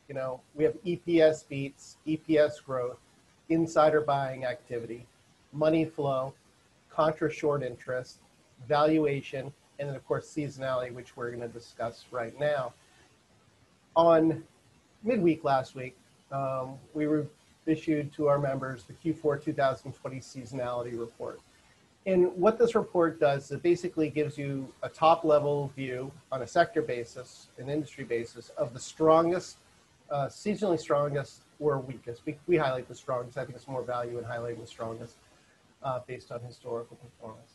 You 0.08 0.14
know, 0.14 0.40
we 0.54 0.64
have 0.64 0.75
EPS 0.84 1.46
beats, 1.46 1.98
EPS 2.06 2.64
growth, 2.64 2.96
insider 3.50 4.00
buying 4.00 4.46
activity, 4.46 5.06
money 5.52 5.84
flow, 5.84 6.32
contra 6.90 7.31
short 7.31 7.62
interest, 7.62 8.20
valuation, 8.66 9.52
and 9.78 9.88
then 9.88 9.96
of 9.96 10.06
course 10.06 10.32
seasonality, 10.34 10.90
which 10.92 11.14
we're 11.14 11.28
going 11.31 11.42
to 11.42 11.48
discuss 11.48 12.06
right 12.10 12.38
now. 12.40 12.72
On 13.96 14.42
midweek 15.03 15.44
last 15.44 15.74
week, 15.74 15.94
um, 16.32 16.76
we 16.94 17.06
issued 17.67 18.12
to 18.14 18.29
our 18.29 18.38
members 18.38 18.84
the 18.84 18.94
Q4 18.94 19.44
2020 19.44 20.20
seasonality 20.20 20.98
report. 20.98 21.41
And 22.06 22.34
what 22.37 22.58
this 22.58 22.75
report 22.75 23.19
does 23.19 23.46
is 23.46 23.53
it 23.53 23.63
basically 23.63 24.11
gives 24.11 24.37
you 24.37 24.69
a 24.82 24.89
top 24.89 25.25
level 25.25 25.73
view 25.75 26.13
on 26.31 26.43
a 26.43 26.46
sector 26.46 26.82
basis, 26.82 27.49
an 27.58 27.70
industry 27.70 28.05
basis, 28.05 28.51
of 28.51 28.75
the 28.75 28.81
strongest, 28.81 29.56
uh, 30.11 30.27
seasonally 30.27 30.79
strongest 30.79 31.43
or 31.61 31.79
weakest. 31.79 32.23
We, 32.27 32.37
we 32.46 32.56
highlight 32.58 32.89
the 32.89 32.94
strongest. 32.94 33.39
I 33.39 33.44
think 33.44 33.56
it's 33.56 33.69
more 33.69 33.82
value 33.82 34.19
in 34.19 34.25
highlighting 34.25 34.61
the 34.61 34.67
strongest 34.67 35.17
uh, 35.82 36.01
based 36.06 36.31
on 36.31 36.41
historical 36.41 36.96
performance. 36.96 37.53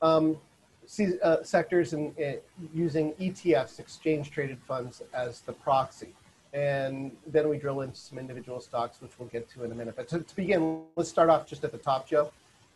Um, 0.00 0.38
see, 0.86 1.20
uh, 1.22 1.42
sectors 1.42 1.92
in, 1.92 2.14
in, 2.16 2.38
using 2.74 3.12
ETFs, 3.14 3.78
exchange 3.78 4.30
traded 4.30 4.58
funds, 4.66 5.02
as 5.12 5.40
the 5.40 5.52
proxy 5.52 6.14
and 6.56 7.14
then 7.26 7.50
we 7.50 7.58
drill 7.58 7.82
into 7.82 7.98
some 7.98 8.18
individual 8.18 8.60
stocks, 8.60 9.02
which 9.02 9.12
we'll 9.18 9.28
get 9.28 9.48
to 9.50 9.64
in 9.64 9.72
a 9.72 9.74
minute. 9.74 9.94
But 9.94 10.08
to, 10.08 10.20
to 10.20 10.36
begin, 10.36 10.80
let's 10.96 11.10
start 11.10 11.28
off 11.28 11.46
just 11.46 11.64
at 11.64 11.72
the 11.72 11.78
top, 11.78 12.08
Joe, 12.08 12.30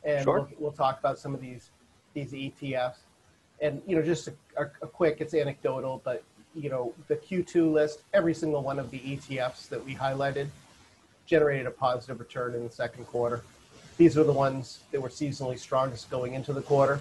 and 0.04 0.24
sure. 0.24 0.40
we'll, 0.40 0.48
we'll, 0.58 0.72
talk 0.72 0.98
about 0.98 1.18
some 1.18 1.34
of 1.34 1.40
these 1.40 1.70
these 2.14 2.32
ETFs. 2.32 2.96
And 3.60 3.82
you 3.86 3.96
know, 3.96 4.02
just 4.02 4.28
a, 4.28 4.32
a, 4.56 4.64
a, 4.82 4.86
quick, 4.86 5.18
it's 5.20 5.34
anecdotal, 5.34 6.00
but 6.04 6.22
you 6.54 6.70
know, 6.70 6.94
the 7.08 7.16
Q2 7.16 7.72
list, 7.72 8.02
every 8.14 8.34
single 8.34 8.62
one 8.62 8.78
of 8.78 8.90
the 8.90 8.98
ETFs 8.98 9.68
that 9.68 9.84
we 9.84 9.94
highlighted 9.94 10.48
generated 11.26 11.66
a 11.66 11.70
positive 11.70 12.18
return 12.18 12.54
in 12.54 12.64
the 12.64 12.72
second 12.72 13.04
quarter. 13.06 13.44
These 13.98 14.16
are 14.16 14.24
the 14.24 14.32
ones 14.32 14.80
that 14.90 15.00
were 15.00 15.10
seasonally 15.10 15.58
strongest 15.58 16.10
going 16.10 16.34
into 16.34 16.52
the 16.52 16.62
quarter. 16.62 17.00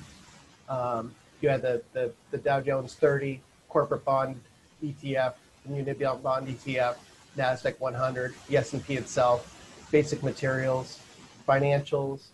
Um, 0.68 1.15
you 1.41 1.50
had 1.50 1.62
the, 1.62 1.82
the, 1.94 2.12
the 2.29 2.38
Dow 2.38 2.60
Jones 2.60 2.94
30 2.96 3.41
corporate 3.70 4.03
bond 4.03 4.39
ETF 4.84 5.34
the 5.65 5.72
Muni 5.72 5.94
Bond 5.94 6.48
ETF, 6.48 6.96
NASDAQ 7.38 7.79
100, 7.79 8.34
the 8.48 8.58
S&P 8.58 8.96
itself, 8.96 9.88
basic 9.91 10.24
materials, 10.24 11.00
financials, 11.48 12.27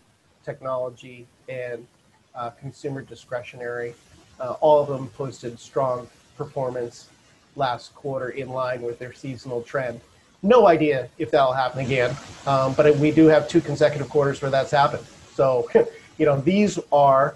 technology, 0.46 1.26
and 1.50 1.86
uh, 2.34 2.50
consumer 2.50 3.02
discretionary. 3.02 3.94
Uh, 4.40 4.54
all 4.60 4.80
of 4.80 4.88
them 4.88 5.08
posted 5.08 5.58
strong 5.58 6.08
performance 6.38 7.08
last 7.56 7.94
quarter 7.94 8.30
in 8.30 8.48
line 8.48 8.80
with 8.80 8.98
their 8.98 9.12
seasonal 9.12 9.62
trend. 9.62 10.00
No 10.42 10.66
idea 10.68 11.08
if 11.18 11.30
that'll 11.30 11.52
happen 11.52 11.80
again, 11.84 12.16
um, 12.46 12.72
but 12.74 12.96
we 12.96 13.10
do 13.10 13.26
have 13.26 13.48
two 13.48 13.60
consecutive 13.60 14.08
quarters 14.08 14.40
where 14.40 14.50
that's 14.50 14.70
happened. 14.70 15.04
So, 15.34 15.68
you 16.18 16.26
know, 16.26 16.40
these 16.40 16.78
are 16.92 17.34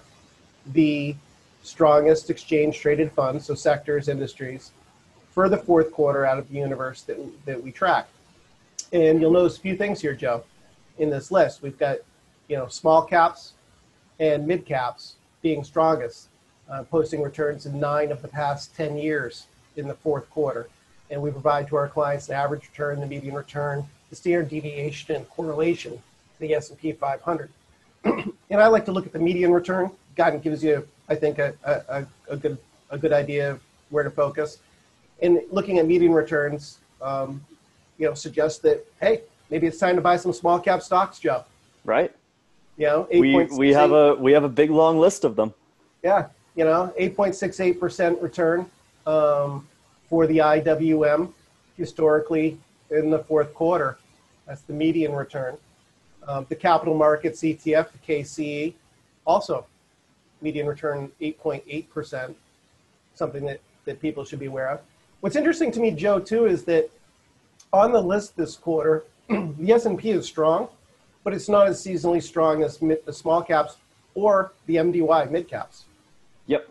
the 0.73 1.15
strongest 1.63 2.29
exchange 2.29 2.79
traded 2.79 3.11
funds, 3.11 3.45
so 3.45 3.55
sectors, 3.55 4.07
industries, 4.07 4.71
for 5.31 5.49
the 5.49 5.57
fourth 5.57 5.91
quarter 5.91 6.25
out 6.25 6.37
of 6.37 6.47
the 6.49 6.55
universe 6.55 7.01
that, 7.03 7.17
that 7.45 7.61
we 7.61 7.71
track. 7.71 8.07
And 8.93 9.19
you'll 9.21 9.31
notice 9.31 9.57
a 9.57 9.61
few 9.61 9.75
things 9.75 10.01
here, 10.01 10.13
Joe, 10.13 10.43
in 10.99 11.09
this 11.09 11.31
list. 11.31 11.61
We've 11.61 11.77
got, 11.77 11.97
you 12.51 12.57
know, 12.57 12.67
small 12.67 13.01
caps 13.01 13.53
and 14.19 14.45
mid 14.45 14.65
caps 14.65 15.15
being 15.41 15.63
strongest, 15.63 16.27
uh, 16.69 16.83
posting 16.83 17.21
returns 17.21 17.65
in 17.65 17.79
nine 17.79 18.11
of 18.11 18.21
the 18.21 18.27
past 18.27 18.75
10 18.75 18.97
years 18.97 19.47
in 19.77 19.87
the 19.87 19.93
fourth 19.93 20.29
quarter. 20.29 20.67
And 21.09 21.21
we 21.21 21.31
provide 21.31 21.69
to 21.69 21.77
our 21.77 21.87
clients 21.87 22.27
the 22.27 22.33
average 22.33 22.67
return, 22.67 22.99
the 22.99 23.07
median 23.07 23.35
return, 23.35 23.85
the 24.09 24.17
standard 24.17 24.49
deviation, 24.49 25.15
and 25.15 25.29
correlation 25.29 25.93
to 25.93 26.39
the 26.39 26.53
S&P 26.53 26.91
500. 26.91 27.49
and 28.03 28.33
I 28.51 28.67
like 28.67 28.83
to 28.85 28.91
look 28.91 29.05
at 29.05 29.13
the 29.13 29.19
median 29.19 29.53
return. 29.53 29.89
God 30.17 30.41
gives 30.43 30.61
you, 30.61 30.85
I 31.07 31.15
think, 31.15 31.39
a, 31.39 31.53
a, 31.63 32.05
a, 32.27 32.35
good, 32.35 32.57
a 32.89 32.97
good 32.97 33.13
idea 33.13 33.51
of 33.51 33.61
where 33.91 34.03
to 34.03 34.11
focus. 34.11 34.57
And 35.21 35.39
looking 35.51 35.79
at 35.79 35.87
median 35.87 36.11
returns, 36.11 36.79
um, 37.01 37.45
you 37.97 38.07
know, 38.07 38.13
suggests 38.13 38.59
that, 38.59 38.85
hey, 38.99 39.21
maybe 39.49 39.67
it's 39.67 39.77
time 39.77 39.95
to 39.95 40.01
buy 40.01 40.17
some 40.17 40.33
small 40.33 40.59
cap 40.59 40.81
stocks, 40.81 41.17
Joe. 41.17 41.45
Right. 41.85 42.13
You 42.77 42.87
know, 42.87 43.07
we, 43.11 43.45
we 43.45 43.73
have 43.73 43.91
a 43.91 44.15
we 44.15 44.31
have 44.31 44.43
a 44.43 44.49
big 44.49 44.71
long 44.71 44.99
list 44.99 45.23
of 45.23 45.35
them. 45.35 45.53
Yeah, 46.03 46.27
you 46.55 46.65
know, 46.65 46.93
8.68% 46.99 48.21
return 48.21 48.65
um, 49.05 49.67
for 50.09 50.25
the 50.25 50.39
IWM 50.39 51.31
historically 51.77 52.57
in 52.89 53.09
the 53.09 53.19
fourth 53.19 53.53
quarter. 53.53 53.97
That's 54.47 54.61
the 54.61 54.73
median 54.73 55.13
return. 55.13 55.57
Um, 56.27 56.45
the 56.49 56.55
capital 56.55 56.95
markets 56.95 57.41
ETF, 57.41 57.89
the 57.91 58.13
KCE, 58.13 58.73
also 59.25 59.65
median 60.41 60.67
return 60.67 61.11
8.8%, 61.21 62.33
something 63.15 63.45
that, 63.45 63.59
that 63.85 64.01
people 64.01 64.23
should 64.23 64.39
be 64.39 64.47
aware 64.47 64.69
of. 64.69 64.81
What's 65.21 65.35
interesting 65.35 65.71
to 65.73 65.79
me, 65.79 65.91
Joe, 65.91 66.19
too, 66.19 66.45
is 66.45 66.63
that 66.63 66.89
on 67.71 67.91
the 67.91 68.01
list 68.01 68.35
this 68.35 68.55
quarter, 68.55 69.03
the 69.29 69.71
S&P 69.71 70.11
is 70.11 70.25
strong, 70.25 70.67
but 71.23 71.33
it's 71.33 71.49
not 71.49 71.67
as 71.67 71.83
seasonally 71.83 72.21
strong 72.21 72.63
as 72.63 72.81
mid, 72.81 73.05
the 73.05 73.13
small 73.13 73.41
caps 73.41 73.77
or 74.15 74.53
the 74.65 74.75
MDY 74.75 75.29
mid 75.29 75.47
caps. 75.47 75.85
Yep. 76.47 76.69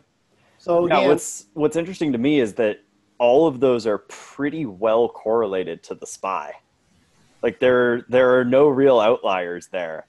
So 0.58 0.86
yeah, 0.86 0.98
again, 0.98 1.08
what's 1.08 1.46
what's 1.54 1.76
interesting 1.76 2.12
to 2.12 2.18
me 2.18 2.40
is 2.40 2.54
that 2.54 2.80
all 3.18 3.46
of 3.46 3.60
those 3.60 3.86
are 3.86 3.98
pretty 3.98 4.66
well 4.66 5.08
correlated 5.08 5.82
to 5.84 5.94
the 5.94 6.06
SPY. 6.06 6.54
Like 7.42 7.60
there 7.60 8.02
there 8.08 8.38
are 8.38 8.44
no 8.44 8.68
real 8.68 9.00
outliers 9.00 9.68
there. 9.68 10.06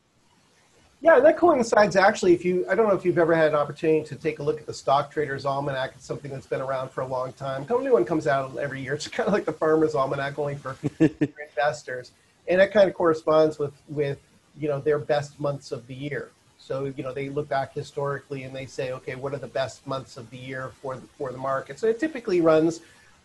Yeah, 1.01 1.17
and 1.17 1.25
that 1.25 1.37
coincides 1.37 1.95
actually. 1.95 2.33
If 2.33 2.45
you, 2.45 2.65
I 2.69 2.75
don't 2.75 2.87
know 2.87 2.93
if 2.93 3.03
you've 3.03 3.17
ever 3.17 3.33
had 3.33 3.47
an 3.47 3.55
opportunity 3.55 4.05
to 4.05 4.15
take 4.15 4.37
a 4.37 4.43
look 4.43 4.59
at 4.59 4.67
the 4.67 4.73
Stock 4.73 5.09
Traders 5.11 5.45
Almanac. 5.45 5.93
It's 5.95 6.05
something 6.05 6.29
that's 6.29 6.45
been 6.45 6.61
around 6.61 6.91
for 6.91 7.01
a 7.01 7.07
long 7.07 7.33
time. 7.33 7.65
A 7.67 7.81
new 7.81 7.93
one 7.93 8.05
comes 8.05 8.27
out 8.27 8.55
every 8.57 8.81
year. 8.81 8.93
It's 9.01 9.07
kind 9.07 9.25
of 9.25 9.33
like 9.33 9.45
the 9.45 9.53
Farmer's 9.53 9.95
Almanac, 9.95 10.37
only 10.37 10.55
for, 10.55 10.73
for 10.73 11.05
investors, 11.49 12.11
and 12.47 12.59
that 12.59 12.71
kind 12.71 12.87
of 12.87 12.93
corresponds 12.93 13.57
with 13.57 13.73
with 13.87 14.19
you 14.59 14.67
know 14.67 14.79
their 14.79 14.99
best 14.99 15.39
months 15.39 15.71
of 15.71 15.85
the 15.87 15.93
year. 15.93 16.31
So 16.57 16.85
you 16.95 17.03
know 17.03 17.13
they 17.13 17.29
look 17.29 17.49
back 17.49 17.73
historically 17.73 18.43
and 18.43 18.55
they 18.55 18.65
say, 18.65 18.91
okay, 18.91 19.15
what 19.15 19.33
are 19.33 19.37
the 19.37 19.47
best 19.47 19.85
months 19.87 20.17
of 20.17 20.29
the 20.29 20.37
year 20.37 20.71
for 20.81 20.95
the, 20.95 21.01
for 21.17 21.31
the 21.31 21.37
market? 21.37 21.79
So 21.79 21.87
it 21.87 21.99
typically 21.99 22.41
runs 22.41 22.81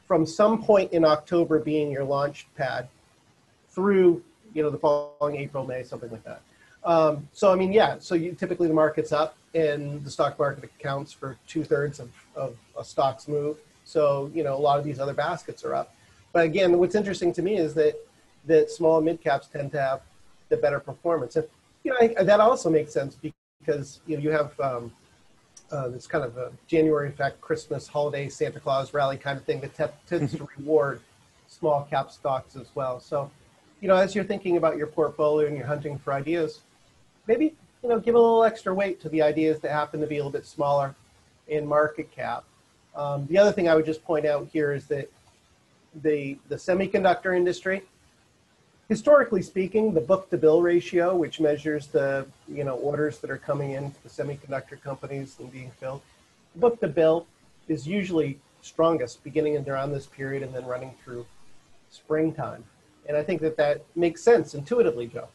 from 0.07 0.25
some 0.27 0.63
point 0.63 0.93
in 0.93 1.05
October 1.05 1.59
being 1.59 1.91
your 1.91 2.05
launch 2.05 2.47
pad 2.57 2.89
through 3.71 4.23
you 4.55 4.63
know 4.63 4.71
the 4.71 4.79
following 4.79 5.37
April, 5.37 5.67
May, 5.67 5.83
something 5.83 6.11
like 6.11 6.25
that. 6.25 6.41
Um, 6.85 7.29
so 7.33 7.53
I 7.53 7.57
mean, 7.57 7.73
yeah. 7.73 7.97
So 7.99 8.15
you, 8.15 8.33
typically 8.33 8.69
the 8.69 8.75
market's 8.75 9.13
up, 9.13 9.37
and 9.55 10.03
the 10.05 10.11
stock 10.11 10.39
market 10.39 10.65
accounts 10.65 11.13
for 11.13 11.37
two 11.47 11.65
thirds 11.65 12.01
of, 12.01 12.11
of 12.35 12.57
a 12.79 12.85
stock's 12.85 13.29
move. 13.29 13.59
So 13.85 14.31
you 14.35 14.45
know 14.45 14.57
a 14.57 14.63
lot 14.69 14.79
of 14.79 14.85
these 14.85 14.99
other 14.99 15.15
baskets 15.15 15.65
are 15.65 15.75
up. 15.75 15.95
But 16.33 16.45
again, 16.45 16.79
what's 16.79 16.95
interesting 16.95 17.33
to 17.35 17.43
me 17.43 17.57
is 17.57 17.75
that 17.75 17.95
that 18.47 18.71
small 18.71 19.01
mid 19.01 19.21
caps 19.21 19.49
tend 19.49 19.73
to 19.73 19.81
have 19.81 20.01
the 20.49 20.57
better 20.57 20.81
performance. 20.81 21.37
And 21.37 21.47
you 21.85 21.93
know 21.93 21.99
I, 22.01 22.23
that 22.25 22.41
also 22.41 22.71
makes 22.71 22.93
sense 22.93 23.17
because 23.61 24.01
you 24.07 24.17
know 24.17 24.23
you 24.23 24.31
have 24.31 24.59
um, 24.61 24.93
uh, 25.71 25.89
this 25.89 26.07
kind 26.07 26.25
of 26.25 26.37
a 26.37 26.53
January 26.67 27.09
effect, 27.09 27.41
Christmas, 27.41 27.87
holiday, 27.89 28.29
Santa 28.29 28.61
Claus 28.61 28.95
rally 28.95 29.17
kind 29.17 29.39
of 29.39 29.45
thing 29.45 29.61
that 29.61 29.75
te- 29.77 29.97
tends 30.07 30.37
to 30.37 30.49
reward 30.59 31.01
small 31.49 31.87
cap 31.91 32.11
stocks 32.11 32.57
as 32.57 32.69
well. 32.75 33.01
So 33.01 33.31
you 33.81 33.89
know 33.89 33.97
as 33.97 34.15
you're 34.15 34.25
thinking 34.25 34.57
about 34.57 34.77
your 34.77 34.87
portfolio 34.87 35.47
and 35.47 35.57
you're 35.57 35.67
hunting 35.67 35.99
for 35.99 36.13
ideas 36.13 36.61
maybe 37.27 37.55
you 37.83 37.89
know 37.89 37.99
give 37.99 38.15
a 38.15 38.19
little 38.19 38.45
extra 38.45 38.75
weight 38.75 39.01
to 39.01 39.09
the 39.09 39.23
ideas 39.23 39.61
that 39.61 39.71
happen 39.71 40.01
to 40.01 40.07
be 40.07 40.17
a 40.17 40.19
little 40.19 40.33
bit 40.33 40.47
smaller 40.47 40.95
in 41.49 41.67
market 41.67 42.11
cap. 42.11 42.45
Um, 42.95 43.27
the 43.27 43.39
other 43.39 43.53
thing 43.53 43.69
I 43.69 43.75
would 43.75 43.87
just 43.87 44.03
point 44.05 44.27
out 44.27 44.49
here 44.53 44.73
is 44.73 44.87
that 44.87 45.11
the 46.03 46.39
the 46.49 46.57
semiconductor 46.57 47.37
industry, 47.37 47.83
historically 48.89 49.43
speaking, 49.43 49.95
the 49.95 50.01
book 50.01 50.31
to 50.31 50.37
bill 50.37 50.63
ratio, 50.63 51.17
which 51.17 51.41
measures 51.41 51.87
the 51.89 52.27
you 52.49 52.65
know 52.65 52.77
orders 52.77 53.19
that 53.19 53.31
are 53.31 53.39
coming 53.39 53.73
in 53.73 53.91
to 53.91 54.03
the 54.03 54.09
semiconductor 54.09 54.81
companies 54.81 55.37
and 55.39 55.51
being 55.53 55.71
filled, 55.71 56.03
book 56.57 56.81
to 56.81 56.89
bill 56.89 57.27
is 57.69 57.87
usually 57.87 58.39
strongest 58.63 59.23
beginning 59.23 59.55
in 59.55 59.69
around 59.69 59.93
this 59.93 60.07
period 60.07 60.43
and 60.43 60.55
then 60.55 60.65
running 60.65 60.95
through 61.05 61.27
springtime. 61.91 62.65
And 63.09 63.17
I 63.17 63.23
think 63.23 63.41
that 63.43 63.57
that 63.57 63.85
makes 63.95 64.23
sense 64.23 64.55
intuitively, 64.55 65.07
Joe 65.07 65.29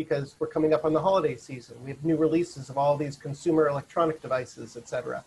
because 0.00 0.34
we're 0.38 0.46
coming 0.46 0.72
up 0.72 0.86
on 0.86 0.94
the 0.94 1.00
holiday 1.00 1.36
season. 1.36 1.76
We 1.84 1.90
have 1.90 2.02
new 2.02 2.16
releases 2.16 2.70
of 2.70 2.78
all 2.78 2.96
these 2.96 3.16
consumer 3.16 3.68
electronic 3.68 4.22
devices, 4.22 4.74
et 4.74 4.88
cetera. 4.88 5.22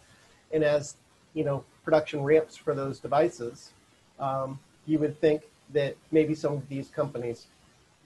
And 0.52 0.64
as 0.64 0.96
you 1.36 1.44
know, 1.44 1.64
production 1.84 2.24
ramps 2.24 2.58
for 2.58 2.74
those 2.74 2.98
devices, 2.98 3.70
um, 4.20 4.60
you 4.88 4.98
would 4.98 5.22
think 5.22 5.44
that 5.74 5.96
maybe 6.12 6.34
some 6.34 6.54
of 6.54 6.68
these 6.70 6.90
companies 6.90 7.46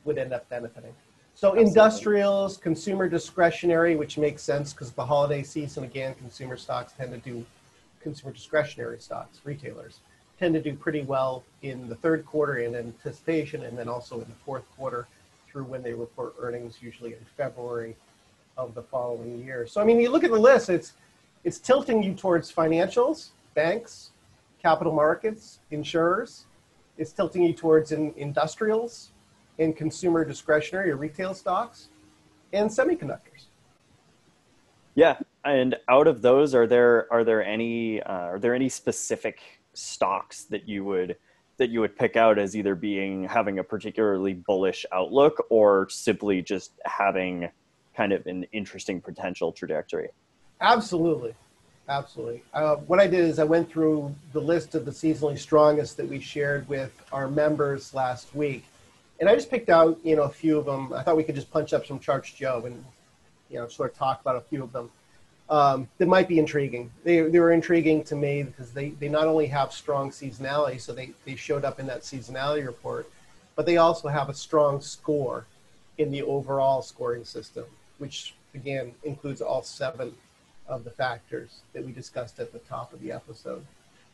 would 0.07 0.17
end 0.17 0.33
up 0.33 0.49
benefiting. 0.49 0.93
So 1.35 1.49
Absolutely. 1.49 1.67
industrials, 1.67 2.57
consumer 2.57 3.07
discretionary, 3.07 3.95
which 3.95 4.17
makes 4.17 4.41
sense 4.41 4.73
because 4.73 4.91
the 4.91 5.05
holiday 5.05 5.43
season, 5.43 5.83
again, 5.83 6.15
consumer 6.15 6.57
stocks 6.57 6.93
tend 6.93 7.11
to 7.11 7.19
do 7.19 7.45
consumer 8.01 8.33
discretionary 8.33 8.99
stocks, 8.99 9.39
retailers 9.43 9.99
tend 10.39 10.53
to 10.53 10.61
do 10.61 10.73
pretty 10.73 11.01
well 11.01 11.43
in 11.61 11.87
the 11.89 11.95
third 11.95 12.25
quarter 12.25 12.57
in 12.57 12.75
anticipation 12.75 13.63
and 13.63 13.77
then 13.77 13.89
also 13.89 14.15
in 14.15 14.21
the 14.21 14.35
fourth 14.45 14.63
quarter 14.75 15.07
through 15.47 15.63
when 15.63 15.81
they 15.81 15.93
report 15.93 16.35
earnings, 16.39 16.77
usually 16.81 17.13
in 17.13 17.25
February 17.35 17.95
of 18.57 18.73
the 18.75 18.81
following 18.81 19.43
year. 19.43 19.65
So 19.67 19.81
I 19.81 19.83
mean, 19.83 19.99
you 19.99 20.09
look 20.09 20.23
at 20.23 20.31
the 20.31 20.39
list; 20.39 20.69
it's 20.69 20.93
it's 21.43 21.59
tilting 21.59 22.03
you 22.03 22.13
towards 22.13 22.51
financials, 22.51 23.29
banks, 23.53 24.11
capital 24.61 24.93
markets, 24.93 25.59
insurers. 25.71 26.45
It's 26.97 27.11
tilting 27.11 27.43
you 27.43 27.53
towards 27.53 27.91
in, 27.91 28.13
industrials, 28.17 29.11
and 29.59 29.75
consumer 29.75 30.23
discretionary 30.23 30.91
or 30.91 30.97
retail 30.97 31.33
stocks, 31.33 31.89
and 32.53 32.69
semiconductors. 32.69 33.45
Yeah, 34.95 35.17
and 35.45 35.75
out 35.89 36.07
of 36.07 36.21
those, 36.21 36.55
are 36.55 36.67
there 36.67 37.07
are 37.11 37.23
there 37.23 37.43
any 37.43 38.01
uh, 38.01 38.11
are 38.11 38.39
there 38.39 38.55
any 38.55 38.69
specific 38.69 39.39
stocks 39.73 40.45
that 40.45 40.67
you 40.67 40.83
would 40.83 41.17
that 41.57 41.69
you 41.69 41.79
would 41.81 41.95
pick 41.95 42.15
out 42.15 42.37
as 42.37 42.55
either 42.55 42.75
being 42.75 43.23
having 43.25 43.59
a 43.59 43.63
particularly 43.63 44.33
bullish 44.33 44.85
outlook 44.91 45.45
or 45.49 45.89
simply 45.89 46.41
just 46.41 46.71
having 46.85 47.49
kind 47.95 48.11
of 48.11 48.25
an 48.27 48.45
interesting 48.51 49.01
potential 49.01 49.51
trajectory? 49.51 50.09
Absolutely. 50.61 51.33
Absolutely. 51.89 52.43
Uh, 52.53 52.75
what 52.75 52.99
I 52.99 53.07
did 53.07 53.21
is 53.21 53.39
I 53.39 53.45
went 53.45 53.69
through 53.69 54.13
the 54.33 54.41
list 54.41 54.75
of 54.75 54.83
the 54.83 54.91
seasonally 54.91 55.37
strongest 55.37 55.95
that 55.97 56.07
we 56.07 56.19
shared 56.19 56.67
with 56.67 57.01
our 57.13 57.29
members 57.29 57.93
last 57.93 58.35
week. 58.35 58.65
And 59.19 59.29
I 59.29 59.35
just 59.35 59.49
picked 59.49 59.69
out, 59.69 59.99
you 60.03 60.15
know, 60.15 60.23
a 60.23 60.29
few 60.29 60.57
of 60.57 60.65
them. 60.65 60.93
I 60.93 61.03
thought 61.03 61.17
we 61.17 61.23
could 61.23 61.35
just 61.35 61.51
punch 61.51 61.73
up 61.73 61.85
some 61.85 61.99
charts, 61.99 62.31
Joe, 62.31 62.63
and, 62.65 62.83
you 63.49 63.59
know, 63.59 63.67
sort 63.67 63.91
of 63.91 63.97
talk 63.97 64.21
about 64.21 64.35
a 64.35 64.41
few 64.41 64.63
of 64.63 64.71
them 64.71 64.91
um, 65.49 65.87
that 65.97 66.07
might 66.07 66.27
be 66.27 66.39
intriguing. 66.39 66.91
They, 67.03 67.21
they 67.21 67.39
were 67.39 67.51
intriguing 67.51 68.03
to 68.05 68.15
me 68.15 68.43
because 68.43 68.71
they, 68.71 68.89
they 68.89 69.09
not 69.09 69.27
only 69.27 69.47
have 69.47 69.71
strong 69.71 70.11
seasonality, 70.11 70.79
so 70.79 70.93
they, 70.93 71.11
they 71.25 71.35
showed 71.35 71.65
up 71.65 71.79
in 71.79 71.87
that 71.87 72.01
seasonality 72.01 72.65
report, 72.65 73.09
but 73.55 73.65
they 73.65 73.77
also 73.77 74.07
have 74.07 74.29
a 74.29 74.33
strong 74.33 74.81
score 74.81 75.45
in 75.97 76.11
the 76.11 76.21
overall 76.23 76.81
scoring 76.81 77.23
system, 77.23 77.65
which 77.97 78.35
again 78.53 78.93
includes 79.03 79.41
all 79.41 79.63
seven 79.63 80.13
of 80.67 80.83
the 80.83 80.91
factors 80.91 81.61
that 81.73 81.83
we 81.83 81.91
discussed 81.91 82.39
at 82.39 82.51
the 82.51 82.59
top 82.59 82.93
of 82.93 83.01
the 83.01 83.11
episode. 83.11 83.65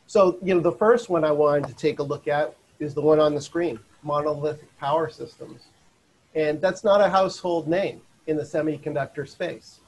So, 0.06 0.38
you 0.42 0.54
know, 0.54 0.60
the 0.60 0.72
first 0.72 1.08
one 1.08 1.24
I 1.24 1.32
wanted 1.32 1.66
to 1.68 1.74
take 1.74 1.98
a 1.98 2.02
look 2.02 2.28
at 2.28 2.54
is 2.78 2.94
the 2.94 3.00
one 3.00 3.18
on 3.18 3.34
the 3.34 3.40
screen, 3.40 3.80
monolithic 4.04 4.76
power 4.78 5.08
systems. 5.08 5.62
And 6.34 6.60
that's 6.60 6.84
not 6.84 7.00
a 7.00 7.08
household 7.08 7.68
name 7.68 8.00
in 8.26 8.36
the 8.36 8.42
semiconductor 8.42 9.28
space 9.28 9.80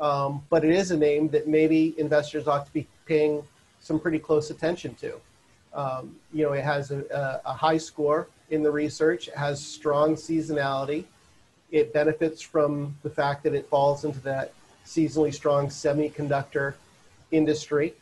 um, 0.00 0.42
but 0.48 0.64
it 0.64 0.70
is 0.70 0.90
a 0.90 0.96
name 0.96 1.28
that 1.28 1.46
maybe 1.46 1.94
investors 1.98 2.48
ought 2.48 2.66
to 2.66 2.72
be 2.72 2.86
paying 3.06 3.42
some 3.80 4.00
pretty 4.00 4.18
close 4.18 4.50
attention 4.50 4.94
to. 4.94 5.20
Um, 5.74 6.16
you 6.32 6.44
know, 6.44 6.52
it 6.52 6.64
has 6.64 6.90
a, 6.90 7.40
a, 7.44 7.52
high 7.52 7.76
score 7.76 8.28
in 8.50 8.62
the 8.62 8.70
research, 8.70 9.28
it 9.28 9.36
has 9.36 9.64
strong 9.64 10.16
seasonality. 10.16 11.04
It 11.70 11.92
benefits 11.92 12.42
from 12.42 12.96
the 13.04 13.10
fact 13.10 13.44
that 13.44 13.54
it 13.54 13.68
falls 13.68 14.04
into 14.04 14.18
that 14.20 14.52
seasonally 14.84 15.32
strong 15.32 15.68
semiconductor 15.68 16.74
industry. 17.30 17.94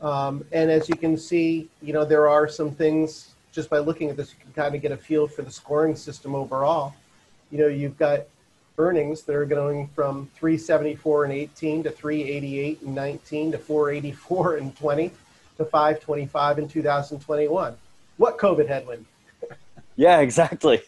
Um, 0.00 0.46
and 0.52 0.70
as 0.70 0.88
you 0.88 0.96
can 0.96 1.18
see, 1.18 1.68
you 1.82 1.92
know, 1.92 2.06
there 2.06 2.26
are 2.26 2.48
some 2.48 2.70
things 2.70 3.34
just 3.56 3.70
by 3.70 3.78
looking 3.78 4.10
at 4.10 4.16
this, 4.16 4.32
you 4.32 4.36
can 4.38 4.52
kind 4.52 4.74
of 4.74 4.82
get 4.82 4.92
a 4.92 4.96
feel 4.96 5.26
for 5.26 5.40
the 5.40 5.50
scoring 5.50 5.96
system 5.96 6.34
overall. 6.34 6.94
You 7.50 7.58
know, 7.58 7.66
you've 7.66 7.98
got 7.98 8.24
earnings 8.76 9.22
that 9.22 9.34
are 9.34 9.46
going 9.46 9.88
from 9.88 10.28
374 10.36 11.24
and 11.24 11.32
18 11.32 11.82
to 11.84 11.90
388 11.90 12.82
and 12.82 12.94
19 12.94 13.52
to 13.52 13.58
484 13.58 14.56
and 14.56 14.76
20 14.76 15.10
to 15.56 15.64
525 15.64 16.58
in 16.58 16.68
2021. 16.68 17.76
What 18.18 18.36
COVID 18.36 18.68
headwind? 18.68 19.06
yeah, 19.96 20.20
exactly. 20.20 20.82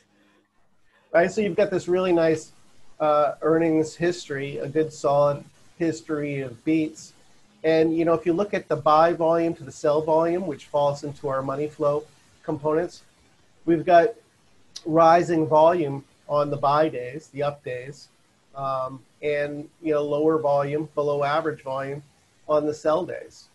Right. 1.10 1.32
So 1.32 1.40
you've 1.40 1.56
got 1.56 1.70
this 1.70 1.88
really 1.88 2.12
nice 2.12 2.52
uh, 3.00 3.36
earnings 3.40 3.94
history, 3.94 4.58
a 4.58 4.68
good 4.68 4.92
solid 4.92 5.42
history 5.78 6.42
of 6.42 6.62
beats. 6.66 7.14
And 7.64 7.96
you 7.96 8.04
know, 8.04 8.12
if 8.12 8.26
you 8.26 8.34
look 8.34 8.52
at 8.52 8.68
the 8.68 8.76
buy 8.76 9.14
volume 9.14 9.54
to 9.54 9.64
the 9.64 9.72
sell 9.72 10.02
volume, 10.02 10.46
which 10.46 10.66
falls 10.66 11.02
into 11.02 11.28
our 11.28 11.40
money 11.40 11.66
flow 11.66 12.04
components, 12.48 13.02
we've 13.66 13.84
got 13.84 14.14
rising 14.86 15.46
volume 15.46 16.02
on 16.28 16.48
the 16.48 16.56
buy 16.56 16.88
days, 16.88 17.28
the 17.34 17.42
up 17.42 17.62
days, 17.62 18.08
um, 18.54 19.00
and 19.22 19.68
you 19.82 19.92
know 19.92 20.02
lower 20.02 20.38
volume, 20.38 20.88
below 20.94 21.22
average 21.22 21.62
volume 21.62 22.02
on 22.48 22.64
the 22.64 22.72
sell 22.72 23.04
days. 23.04 23.48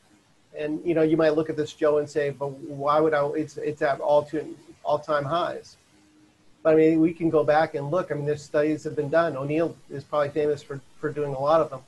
And 0.56 0.80
you 0.86 0.94
know 0.94 1.02
you 1.02 1.18
might 1.18 1.36
look 1.38 1.50
at 1.50 1.58
this 1.58 1.74
Joe 1.74 1.98
and 1.98 2.08
say, 2.08 2.30
but 2.30 2.52
why 2.84 3.00
would 3.00 3.16
I? 3.16 3.26
It's 3.30 3.58
it's 3.58 3.82
at 3.82 4.00
all 4.00 4.24
to 4.26 4.56
all 4.84 5.00
time 5.00 5.26
highs. 5.26 5.78
But 6.62 6.74
I 6.74 6.76
mean, 6.78 7.02
we 7.02 7.14
can 7.14 7.30
go 7.30 7.44
back 7.44 7.74
and 7.76 7.92
look. 7.92 8.12
I 8.12 8.16
mean, 8.16 8.26
there's 8.26 8.44
studies 8.44 8.84
have 8.84 8.96
been 8.96 9.10
done. 9.10 9.36
O'Neill 9.36 9.76
is 9.90 10.04
probably 10.04 10.30
famous 10.30 10.64
for, 10.64 10.80
for 11.02 11.12
doing 11.12 11.34
a 11.34 11.40
lot 11.40 11.60
of 11.60 11.70
them. 11.70 11.82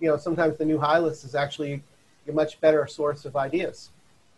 You 0.00 0.08
know, 0.08 0.18
sometimes 0.18 0.58
the 0.58 0.66
new 0.66 0.78
high 0.78 0.98
list 0.98 1.24
is 1.24 1.34
actually 1.34 1.82
a 2.28 2.32
much 2.32 2.60
better 2.60 2.86
source 2.86 3.24
of 3.24 3.36
ideas 3.36 3.90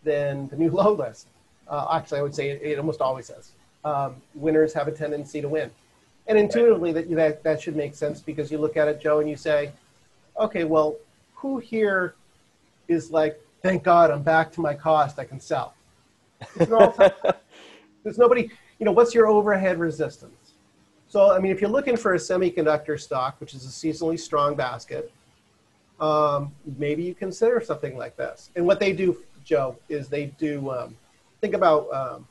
than 0.05 0.49
the 0.49 0.57
new 0.57 0.71
low 0.81 0.93
list. 0.93 1.27
Uh, 1.73 1.87
actually, 1.91 2.19
I 2.19 2.23
would 2.23 2.35
say 2.35 2.51
it, 2.51 2.61
it 2.63 2.79
almost 2.79 3.01
always 3.01 3.31
is. 3.31 3.53
Um, 3.83 4.17
winners 4.35 4.75
have 4.75 4.89
a 4.89 4.93
tendency 4.93 5.41
to 5.41 5.49
win. 5.49 5.71
And 6.27 6.39
intuitively, 6.39 6.93
that, 6.93 7.11
that, 7.11 7.43
that 7.43 7.63
should 7.63 7.75
make 7.75 7.95
sense 7.95 8.21
because 8.21 8.53
you 8.53 8.59
look 8.59 8.77
at 8.77 8.89
it, 8.89 9.01
Joe, 9.01 9.21
and 9.21 9.29
you 9.29 9.37
say, 9.37 9.73
okay, 10.39 10.65
well, 10.65 10.97
who 11.35 11.59
here 11.59 12.15
is 12.89 13.11
like, 13.11 13.41
thank 13.63 13.83
God 13.83 14.11
I'm 14.11 14.23
back 14.23 14.53
to 14.53 14.61
my 14.61 14.75
cost, 14.75 15.19
I 15.19 15.25
can 15.25 15.41
sell? 15.41 15.75
There's 16.57 18.19
nobody, 18.19 18.51
you 18.79 18.85
know, 18.85 18.93
what's 18.93 19.15
your 19.15 19.27
overhead 19.27 19.81
resistance? 19.81 20.53
So, 21.09 21.33
I 21.33 21.39
mean, 21.39 21.53
if 21.53 21.61
you're 21.61 21.71
looking 21.71 21.97
for 21.97 22.15
a 22.15 22.19
semiconductor 22.19 23.01
stock, 23.01 23.41
which 23.41 23.55
is 23.55 23.65
a 23.65 23.69
seasonally 23.69 24.19
strong 24.19 24.55
basket, 24.55 25.11
um, 26.01 26.53
maybe 26.79 27.03
you 27.03 27.15
consider 27.15 27.61
something 27.61 27.97
like 27.97 28.17
this. 28.17 28.51
And 28.57 28.67
what 28.67 28.79
they 28.79 28.93
do, 28.93 29.17
Joe, 29.45 29.77
is 29.89 30.09
they 30.09 30.27
do 30.27 30.71
um, 30.71 30.97
think 31.43 31.53
about 31.53 31.93
um, 31.93 32.27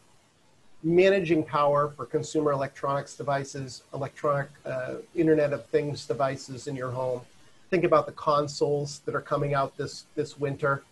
managing 0.81 1.43
power 1.43 1.89
for 1.95 2.07
consumer 2.07 2.51
electronics 2.51 3.15
devices, 3.15 3.83
electronic 3.93 4.49
uh, 4.65 4.95
Internet 5.13 5.53
of 5.53 5.67
Things 5.67 6.07
devices 6.07 6.65
in 6.65 6.75
your 6.75 6.89
home. 6.89 7.21
Think 7.69 7.83
about 7.83 8.07
the 8.07 8.13
consoles 8.13 9.01
that 9.05 9.13
are 9.13 9.21
coming 9.21 9.53
out 9.53 9.77
this 9.77 10.05
this 10.15 10.39
winter 10.39 10.83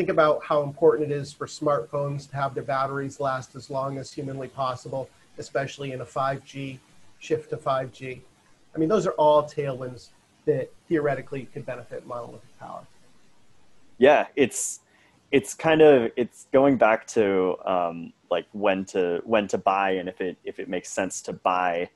think 0.00 0.08
about 0.08 0.42
how 0.42 0.62
important 0.62 1.10
it 1.10 1.14
is 1.14 1.32
for 1.32 1.46
smartphones 1.46 2.28
to 2.30 2.36
have 2.36 2.54
their 2.54 2.62
batteries 2.62 3.20
last 3.20 3.54
as 3.54 3.70
long 3.70 3.98
as 3.98 4.12
humanly 4.12 4.48
possible, 4.48 5.08
especially 5.38 5.92
in 5.92 6.00
a 6.00 6.06
5G 6.06 6.78
shift 7.18 7.50
to 7.50 7.56
5G. 7.56 8.20
I 8.74 8.78
mean, 8.78 8.88
those 8.88 9.06
are 9.06 9.12
all 9.12 9.42
tailwinds 9.42 10.08
that 10.46 10.72
theoretically 10.88 11.46
could 11.52 11.66
benefit 11.66 12.06
monolithic 12.06 12.58
power. 12.58 12.82
Yeah, 13.98 14.28
it's 14.36 14.80
it's 15.32 15.54
kind 15.54 15.80
of 15.80 16.10
it's 16.16 16.46
going 16.52 16.76
back 16.76 17.06
to 17.06 17.56
um, 17.64 18.12
like 18.30 18.46
when 18.52 18.84
to 18.86 19.20
when 19.24 19.46
to 19.48 19.58
buy 19.58 19.92
and 19.92 20.08
if 20.08 20.20
it 20.20 20.36
if 20.44 20.58
it 20.58 20.68
makes 20.68 20.90
sense 20.90 21.22
to 21.22 21.32
buy 21.32 21.88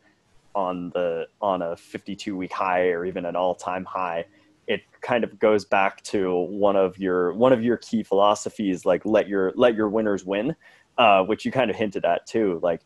on 0.55 0.91
the 0.91 1.27
on 1.41 1.63
a 1.63 1.77
52 1.77 2.37
week 2.37 2.53
high 2.53 2.89
or 2.89 3.05
even 3.05 3.25
an 3.25 3.37
all 3.37 3.55
time 3.55 3.85
high. 3.85 4.25
It 4.67 4.81
kind 5.03 5.25
of 5.25 5.39
goes 5.39 5.65
back 5.65 6.03
to 6.05 6.35
one 6.35 6.77
of 6.77 6.97
your 6.99 7.35
one 7.35 7.53
of 7.53 7.63
your 7.63 7.77
key 7.77 8.03
philosophies 8.03 8.87
like 8.87 9.05
let 9.05 9.29
your 9.29 9.53
let 9.57 9.75
your 9.75 9.89
winners 9.89 10.25
win 10.25 10.57
uh, 10.99 11.25
which 11.25 11.45
you 11.45 11.53
kind 11.53 11.71
of 11.71 11.77
hinted 11.77 12.05
at 12.05 12.27
too. 12.27 12.61
Like 12.63 12.83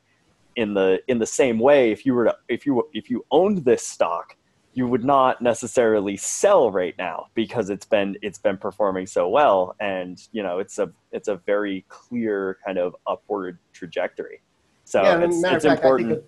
in 0.56 0.74
the 0.74 1.00
in 1.08 1.18
the 1.18 1.26
same 1.26 1.58
way 1.58 1.92
if 1.92 2.04
you 2.04 2.14
were 2.14 2.24
to 2.24 2.36
if 2.48 2.66
you 2.66 2.88
if 2.92 3.10
you 3.10 3.24
owned 3.30 3.64
this 3.64 3.86
stock 3.86 4.36
you 4.78 4.86
would 4.86 5.04
not 5.04 5.42
necessarily 5.42 6.16
sell 6.16 6.70
right 6.70 6.94
now 6.98 7.26
because 7.34 7.68
it's 7.68 7.86
been 7.86 8.16
it's 8.22 8.38
been 8.38 8.56
performing 8.56 9.06
so 9.06 9.28
well 9.28 9.74
and 9.80 10.28
you 10.30 10.42
know 10.42 10.60
it's 10.60 10.78
a 10.78 10.88
it's 11.10 11.26
a 11.26 11.34
very 11.34 11.84
clear 11.88 12.58
kind 12.64 12.78
of 12.78 12.94
upward 13.06 13.58
trajectory 13.72 14.40
so 14.84 15.02
yeah, 15.02 15.18
it's, 15.18 15.34
it's 15.36 15.64
fact, 15.64 15.64
important 15.64 16.22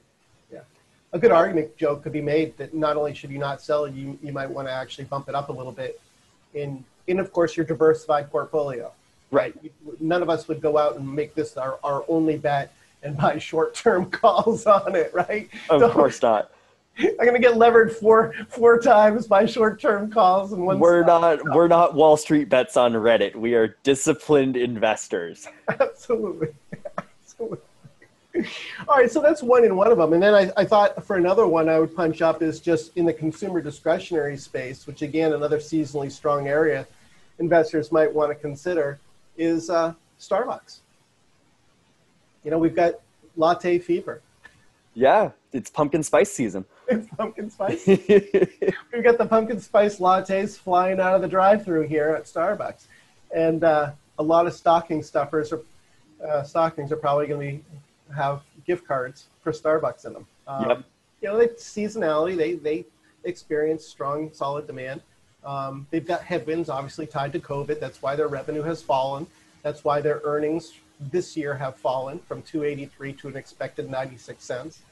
a 1.13 1.19
good 1.19 1.33
argument, 1.33 1.77
Joe, 1.77 1.97
could 1.97 2.13
be 2.13 2.21
made 2.21 2.57
that 2.57 2.73
not 2.73 2.97
only 2.97 3.15
should 3.15 3.31
you 3.31 3.39
not 3.39 3.61
sell, 3.61 3.89
you 3.89 4.19
you 4.23 4.33
might 4.33 4.49
want 4.49 4.69
to 4.69 4.73
actually 4.73 5.05
bump 5.05 5.29
it 5.29 5.35
up 5.35 5.49
a 5.49 5.53
little 5.53 5.73
bit 5.73 6.01
in 6.55 6.85
in 7.07 7.19
of 7.19 7.33
course 7.33 7.57
your 7.57 7.67
diversified 7.67 8.31
portfolio. 8.31 8.93
Right. 9.33 9.55
None 10.01 10.23
of 10.23 10.31
us 10.31 10.49
would 10.49 10.61
go 10.61 10.77
out 10.77 10.97
and 10.97 11.15
make 11.15 11.35
this 11.35 11.57
our, 11.57 11.79
our 11.85 12.05
only 12.09 12.37
bet 12.37 12.73
and 13.03 13.17
buy 13.17 13.39
short 13.39 13.75
term 13.75 14.11
calls 14.11 14.67
on 14.67 14.95
it, 14.95 15.13
right? 15.15 15.49
Of 15.69 15.81
so, 15.81 15.91
course 15.91 16.23
not. 16.23 16.51
I'm 17.01 17.27
gonna 17.27 17.39
get 17.39 17.57
levered 17.57 17.95
four 17.95 18.35
four 18.49 18.79
times 18.79 19.27
by 19.27 19.47
short 19.47 19.81
term 19.81 20.11
calls 20.11 20.53
and 20.53 20.65
one. 20.65 20.79
We're 20.79 21.05
not 21.05 21.41
we're 21.55 21.69
not 21.69 21.95
Wall 21.95 22.17
Street 22.17 22.49
bets 22.49 22.77
on 22.77 22.93
Reddit. 22.93 23.35
We 23.35 23.55
are 23.55 23.77
disciplined 23.83 24.57
investors. 24.57 25.47
Absolutely. 25.69 26.49
Absolutely. 27.23 27.59
All 28.89 28.97
right, 28.97 29.11
so 29.11 29.21
that's 29.21 29.43
one 29.43 29.65
in 29.65 29.75
one 29.77 29.91
of 29.91 29.99
them. 29.99 30.13
And 30.13 30.23
then 30.23 30.35
I, 30.35 30.51
I 30.57 30.65
thought 30.65 31.05
for 31.05 31.17
another 31.17 31.47
one 31.47 31.69
I 31.69 31.79
would 31.79 31.95
punch 31.95 32.23
up 32.23 32.43
is 32.43 32.61
just 32.61 32.97
in 32.97 33.05
the 33.05 33.13
consumer 33.13 33.61
discretionary 33.61 34.37
space, 34.37 34.87
which 34.87 35.03
again, 35.03 35.33
another 35.33 35.59
seasonally 35.59 36.11
strong 36.11 36.47
area 36.47 36.87
investors 37.41 37.91
might 37.91 38.13
want 38.13 38.31
to 38.31 38.35
consider 38.35 39.01
is 39.37 39.69
uh, 39.69 39.95
Starbucks. 40.21 40.79
You 42.45 42.51
know, 42.51 42.59
we've 42.59 42.77
got 42.77 42.95
latte 43.37 43.79
fever. 43.79 44.23
Yeah, 44.95 45.31
it's 45.53 45.71
pumpkin 45.71 46.03
spice 46.03 46.33
season. 46.33 46.65
It's 46.91 47.07
pumpkin 47.17 47.51
spice. 47.51 47.87
we've 47.87 49.05
got 49.05 49.17
the 49.19 49.27
pumpkin 49.27 49.61
spice 49.61 49.99
lattes 49.99 50.59
flying 50.59 51.01
out 51.01 51.15
of 51.15 51.23
the 51.23 51.29
drive-through 51.29 51.87
here 51.87 52.11
at 52.11 52.25
Starbucks, 52.25 52.87
and 53.35 53.63
uh, 53.63 53.93
a 54.19 54.23
lot 54.23 54.47
of 54.47 54.53
stocking 54.53 55.03
stuffers 55.03 55.53
or 55.53 55.63
uh, 56.27 56.43
stockings 56.43 56.93
are 56.93 56.97
probably 56.97 57.27
going 57.27 57.65
to 58.09 58.15
have 58.15 58.43
gift 58.67 58.87
cards 58.87 59.29
for 59.43 59.53
Starbucks 59.53 60.05
in 60.05 60.13
them. 60.13 60.27
Um, 60.47 60.69
yep. 60.69 60.85
You 61.23 61.29
know, 61.29 61.39
they 61.39 61.47
seasonality. 61.49 62.37
They 62.37 62.55
they 62.55 62.85
experience 63.25 63.87
strong, 63.87 64.31
solid 64.33 64.67
demand. 64.67 65.03
Um, 65.45 65.87
they've 65.91 66.07
got 66.07 66.23
headwinds, 66.23 66.69
obviously 66.69 67.07
tied 67.07 67.33
to 67.33 67.41
COVID. 67.41 67.81
That's 67.81 68.03
why 68.03 68.17
their 68.17 68.29
revenue 68.29 68.63
has 68.63 68.83
fallen. 68.83 69.27
That's 69.63 69.85
why 69.85 70.01
their 70.01 70.21
earnings 70.25 70.75
this 71.01 71.37
year 71.37 71.55
have 71.55 71.77
fallen 71.77 72.19
from 72.19 72.43
283 72.43 73.13
to 73.15 73.29
an 73.29 73.37
expected 73.37 73.91
96 73.91 74.43
cents. 74.43 74.83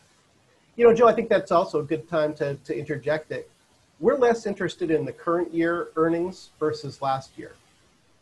You 0.78 0.84
know, 0.84 0.94
Joe, 0.94 1.08
I 1.08 1.12
think 1.12 1.28
that's 1.28 1.50
also 1.50 1.80
a 1.80 1.82
good 1.82 2.08
time 2.08 2.34
to, 2.34 2.54
to 2.54 2.78
interject 2.78 3.32
it. 3.32 3.50
We're 3.98 4.16
less 4.16 4.46
interested 4.46 4.92
in 4.92 5.04
the 5.04 5.12
current 5.12 5.52
year 5.52 5.88
earnings 5.96 6.50
versus 6.60 7.02
last 7.02 7.36
year. 7.36 7.56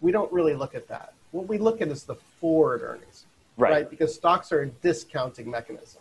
We 0.01 0.11
don't 0.11 0.33
really 0.33 0.55
look 0.55 0.75
at 0.75 0.89
that. 0.89 1.13
What 1.33 1.49
we 1.49 1.59
look 1.59 1.83
at 1.83 1.89
is 1.89 2.05
the 2.05 2.15
forward 2.15 2.81
earnings 2.81 3.27
right. 3.59 3.71
right? 3.71 3.91
Because 3.91 4.15
stocks 4.15 4.53
are 4.53 4.63
a 4.63 4.69
discounting 4.69 5.51
mechanism. 5.51 6.01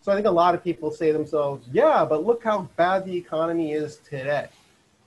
So 0.00 0.10
I 0.10 0.16
think 0.16 0.26
a 0.26 0.32
lot 0.32 0.56
of 0.56 0.64
people 0.64 0.90
say 0.90 1.12
to 1.12 1.12
themselves, 1.12 1.68
yeah, 1.72 2.04
but 2.04 2.26
look 2.26 2.42
how 2.42 2.68
bad 2.76 3.04
the 3.04 3.16
economy 3.16 3.72
is 3.72 3.98
today. 3.98 4.48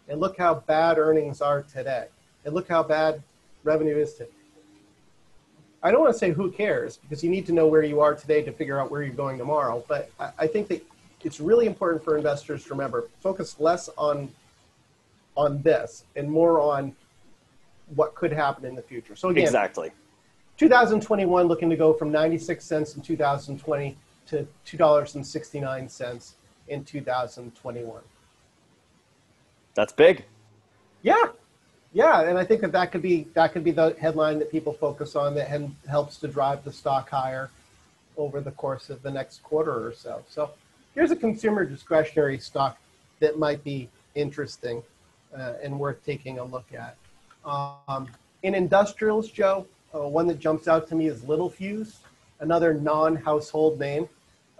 And 0.08 0.22
look 0.22 0.38
how 0.38 0.54
bad 0.54 0.98
earnings 0.98 1.42
are 1.42 1.64
today. 1.64 2.08
And 2.46 2.56
look 2.56 2.70
how 2.70 2.82
bad 2.82 3.22
revenue 3.66 3.98
is 3.98 4.14
today. 4.14 4.30
I 5.84 5.92
don't 5.92 6.02
want 6.02 6.14
to 6.14 6.20
say 6.20 6.32
who 6.32 6.52
cares 6.52 6.98
because 6.98 7.24
you 7.24 7.30
need 7.30 7.46
to 7.48 7.54
know 7.54 7.68
where 7.68 7.84
you 7.84 8.02
are 8.02 8.16
today 8.16 8.42
to 8.44 8.52
figure 8.52 8.80
out 8.80 8.90
where 8.90 9.04
you're 9.04 9.14
going 9.14 9.38
tomorrow. 9.38 9.84
But 9.88 10.12
I, 10.20 10.32
I 10.40 10.48
think 10.48 10.68
that 10.70 10.84
it's 11.24 11.40
really 11.40 11.66
important 11.66 12.04
for 12.04 12.18
investors 12.18 12.64
to 12.66 12.70
remember 12.70 13.08
focus 13.20 13.60
less 13.60 13.90
on 13.98 14.30
on 15.36 15.62
this 15.62 16.04
and 16.16 16.30
more 16.30 16.60
on 16.60 16.96
what 17.96 18.16
could 18.16 18.34
happen 18.34 18.66
in 18.66 18.76
the 18.76 18.82
future. 18.82 19.16
So 19.16 19.30
again, 19.30 19.44
exactly 19.44 19.92
2021 20.58 21.48
looking 21.48 21.70
to 21.70 21.76
go 21.76 21.94
from 21.94 22.12
96 22.12 22.66
cents 22.66 22.96
in 22.96 23.02
2020 23.02 23.96
to 24.28 24.48
$2.69 24.66 26.34
in 26.68 26.84
2021. 26.84 28.02
That's 29.76 29.94
big. 29.94 30.26
Yeah. 31.04 31.24
Yeah, 31.98 32.30
and 32.30 32.38
I 32.38 32.46
think 32.46 32.62
that 32.62 32.72
that 32.74 32.92
could 32.92 33.02
be 33.02 33.26
that 33.34 33.54
could 33.54 33.64
be 33.64 33.72
the 33.72 33.96
headline 34.00 34.38
that 34.38 34.52
people 34.52 34.72
focus 34.72 35.16
on 35.16 35.34
that 35.34 35.50
helps 35.90 36.18
to 36.18 36.28
drive 36.28 36.64
the 36.64 36.72
stock 36.72 37.10
higher 37.10 37.50
over 38.18 38.40
the 38.40 38.52
course 38.52 38.92
of 38.92 39.02
the 39.02 39.10
next 39.10 39.42
quarter 39.42 39.72
or 39.72 39.94
so. 39.94 40.24
So, 40.30 40.52
here's 40.94 41.10
a 41.10 41.16
consumer 41.16 41.66
discretionary 41.66 42.38
stock 42.38 42.78
that 43.20 43.40
might 43.40 43.64
be 43.64 43.90
interesting 44.14 44.84
uh, 45.36 45.54
and 45.64 45.80
worth 45.80 46.06
taking 46.06 46.38
a 46.38 46.44
look 46.44 46.68
at. 46.72 46.98
Um, 47.44 48.08
in 48.44 48.54
industrials, 48.54 49.32
Joe, 49.32 49.66
uh, 49.96 50.08
one 50.08 50.28
that 50.28 50.40
jumps 50.40 50.68
out 50.68 50.88
to 50.90 50.96
me 50.96 51.08
is 51.08 51.22
Littelfuse, 51.22 51.96
another 52.42 52.76
non-household 52.76 53.80
name 53.80 54.08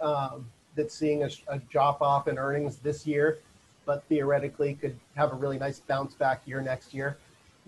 um, 0.00 0.44
that's 0.74 0.92
seeing 0.92 1.22
a, 1.22 1.30
a 1.46 1.60
drop 1.70 2.02
off 2.02 2.26
in 2.26 2.36
earnings 2.36 2.78
this 2.78 3.06
year, 3.06 3.38
but 3.86 4.02
theoretically 4.08 4.74
could 4.74 4.98
have 5.14 5.32
a 5.32 5.36
really 5.36 5.56
nice 5.60 5.78
bounce 5.78 6.14
back 6.14 6.42
year 6.44 6.60
next 6.60 6.92
year. 6.92 7.16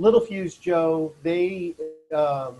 Littelfuse, 0.00 0.58
Joe, 0.58 1.12
they 1.22 1.74
um, 2.14 2.56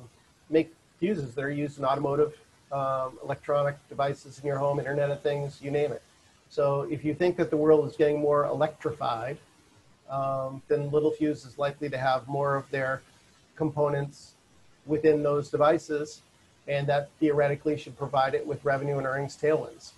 make 0.51 0.75
fuses 0.99 1.35
that 1.35 1.43
are 1.43 1.51
used 1.51 1.79
in 1.79 1.87
automotive, 1.87 2.39
um, 2.71 3.19
electronic 3.25 3.77
devices 3.89 4.39
in 4.39 4.47
your 4.47 4.59
home, 4.59 4.79
Internet 4.79 5.11
of 5.11 5.23
Things, 5.23 5.59
you 5.63 5.71
name 5.71 5.91
it. 5.91 6.03
So 6.51 6.83
if 6.91 7.03
you 7.03 7.15
think 7.15 7.37
that 7.39 7.49
the 7.49 7.57
world 7.57 7.89
is 7.89 7.97
getting 7.97 8.21
more 8.21 8.45
electrified, 8.45 9.39
um, 10.11 10.61
then 10.69 10.91
Littelfuse 10.91 11.47
is 11.47 11.57
likely 11.57 11.89
to 11.89 11.97
have 11.97 12.29
more 12.29 12.57
of 12.57 12.71
their 12.71 13.01
components 13.57 14.35
within 14.85 15.23
those 15.23 15.49
devices, 15.49 16.21
and 16.69 16.87
that 16.89 17.09
theoretically 17.21 17.79
should 17.79 17.97
provide 17.97 18.35
it 18.35 18.47
with 18.47 18.63
revenue 18.65 18.99
and 18.99 19.07
earnings 19.07 19.37
tailwinds. 19.37 19.93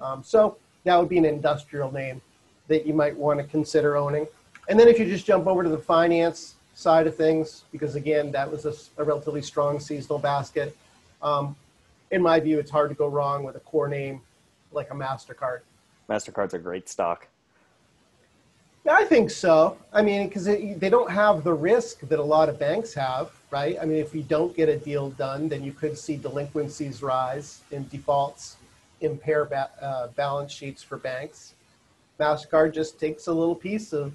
Um, 0.00 0.22
so 0.22 0.56
that 0.84 0.98
would 0.98 1.10
be 1.10 1.18
an 1.18 1.26
industrial 1.26 1.92
name 1.92 2.22
that 2.68 2.86
you 2.86 2.94
might 2.94 3.16
want 3.16 3.38
to 3.38 3.46
consider 3.46 3.96
owning. 3.96 4.26
And 4.68 4.80
then 4.80 4.88
if 4.88 4.98
you 4.98 5.04
just 5.04 5.26
jump 5.26 5.46
over 5.46 5.62
to 5.62 5.68
the 5.68 5.78
finance 5.78 6.54
side 6.76 7.06
of 7.06 7.16
things, 7.16 7.64
because 7.72 7.96
again, 7.96 8.30
that 8.30 8.48
was 8.48 8.66
a, 8.66 8.74
a 9.00 9.04
relatively 9.04 9.40
strong 9.40 9.80
seasonal 9.80 10.18
basket. 10.18 10.76
Um, 11.22 11.56
in 12.10 12.20
my 12.22 12.38
view, 12.38 12.58
it's 12.58 12.70
hard 12.70 12.90
to 12.90 12.94
go 12.94 13.08
wrong 13.08 13.44
with 13.44 13.56
a 13.56 13.60
core 13.60 13.88
name 13.88 14.20
like 14.72 14.90
a 14.90 14.94
MasterCard. 14.94 15.60
MasterCard's 16.10 16.52
a 16.52 16.58
great 16.58 16.88
stock. 16.90 17.28
Yeah, 18.84 18.92
I 18.92 19.04
think 19.04 19.30
so. 19.30 19.78
I 19.90 20.02
mean, 20.02 20.28
because 20.28 20.44
they 20.44 20.90
don't 20.90 21.10
have 21.10 21.42
the 21.44 21.54
risk 21.54 22.00
that 22.00 22.18
a 22.18 22.22
lot 22.22 22.50
of 22.50 22.58
banks 22.58 22.92
have, 22.92 23.32
right? 23.50 23.78
I 23.80 23.86
mean, 23.86 23.96
if 23.96 24.14
you 24.14 24.22
don't 24.22 24.54
get 24.54 24.68
a 24.68 24.76
deal 24.76 25.10
done, 25.10 25.48
then 25.48 25.64
you 25.64 25.72
could 25.72 25.96
see 25.96 26.16
delinquencies 26.16 27.02
rise 27.02 27.62
and 27.72 27.88
defaults 27.88 28.58
impair 29.00 29.46
ba- 29.46 29.70
uh, 29.80 30.08
balance 30.08 30.52
sheets 30.52 30.82
for 30.82 30.98
banks. 30.98 31.54
MasterCard 32.20 32.74
just 32.74 33.00
takes 33.00 33.28
a 33.28 33.32
little 33.32 33.54
piece 33.54 33.94
of, 33.94 34.14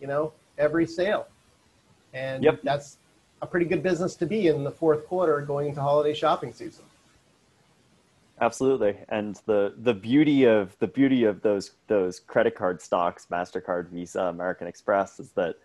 you 0.00 0.06
know, 0.06 0.32
every 0.56 0.86
sale. 0.86 1.26
And 2.12 2.44
yep. 2.44 2.60
that's 2.62 2.98
a 3.40 3.46
pretty 3.46 3.66
good 3.66 3.82
business 3.82 4.14
to 4.16 4.26
be 4.26 4.46
in 4.46 4.64
the 4.64 4.70
fourth 4.70 5.06
quarter 5.06 5.40
going 5.40 5.68
into 5.68 5.80
holiday 5.80 6.14
shopping 6.14 6.52
season. 6.52 6.84
Absolutely. 8.40 8.96
And 9.08 9.40
the 9.46 9.74
the 9.78 9.94
beauty 9.94 10.44
of 10.44 10.76
the 10.78 10.86
beauty 10.86 11.24
of 11.24 11.42
those 11.42 11.72
those 11.86 12.18
credit 12.18 12.54
card 12.54 12.80
stocks 12.80 13.26
mastercard 13.30 13.88
visa 13.88 14.22
american 14.22 14.66
express 14.66 15.20
is 15.20 15.30
that 15.32 15.56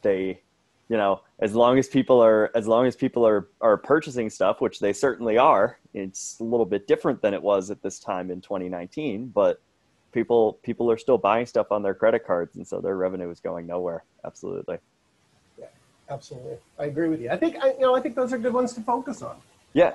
they 0.00 0.40
you 0.88 0.96
know 0.96 1.20
as 1.40 1.54
long 1.54 1.78
as 1.78 1.88
people 1.88 2.22
are 2.22 2.50
as 2.54 2.66
long 2.66 2.86
as 2.86 2.96
people 2.96 3.26
are 3.26 3.48
are 3.60 3.76
purchasing 3.76 4.30
stuff 4.30 4.62
which 4.62 4.80
they 4.80 4.94
certainly 4.94 5.36
are 5.36 5.78
it's 5.92 6.38
a 6.40 6.44
little 6.44 6.64
bit 6.64 6.86
different 6.86 7.20
than 7.20 7.34
it 7.34 7.42
was 7.42 7.70
at 7.70 7.82
this 7.82 7.98
time 7.98 8.30
in 8.30 8.40
2019 8.40 9.26
but 9.28 9.60
people 10.12 10.58
people 10.62 10.90
are 10.90 10.98
still 10.98 11.18
buying 11.18 11.44
stuff 11.44 11.70
on 11.70 11.82
their 11.82 11.94
credit 11.94 12.24
cards 12.24 12.56
and 12.56 12.66
so 12.66 12.80
their 12.80 12.96
revenue 12.96 13.30
is 13.30 13.40
going 13.40 13.66
nowhere. 13.66 14.04
Absolutely 14.24 14.78
absolutely 16.10 16.56
i 16.78 16.84
agree 16.84 17.08
with 17.08 17.20
you 17.20 17.30
i 17.30 17.36
think 17.36 17.56
I, 17.62 17.72
you 17.72 17.80
know 17.80 17.94
i 17.94 18.00
think 18.00 18.14
those 18.14 18.32
are 18.32 18.38
good 18.38 18.52
ones 18.52 18.72
to 18.74 18.80
focus 18.80 19.22
on 19.22 19.36
yeah 19.72 19.94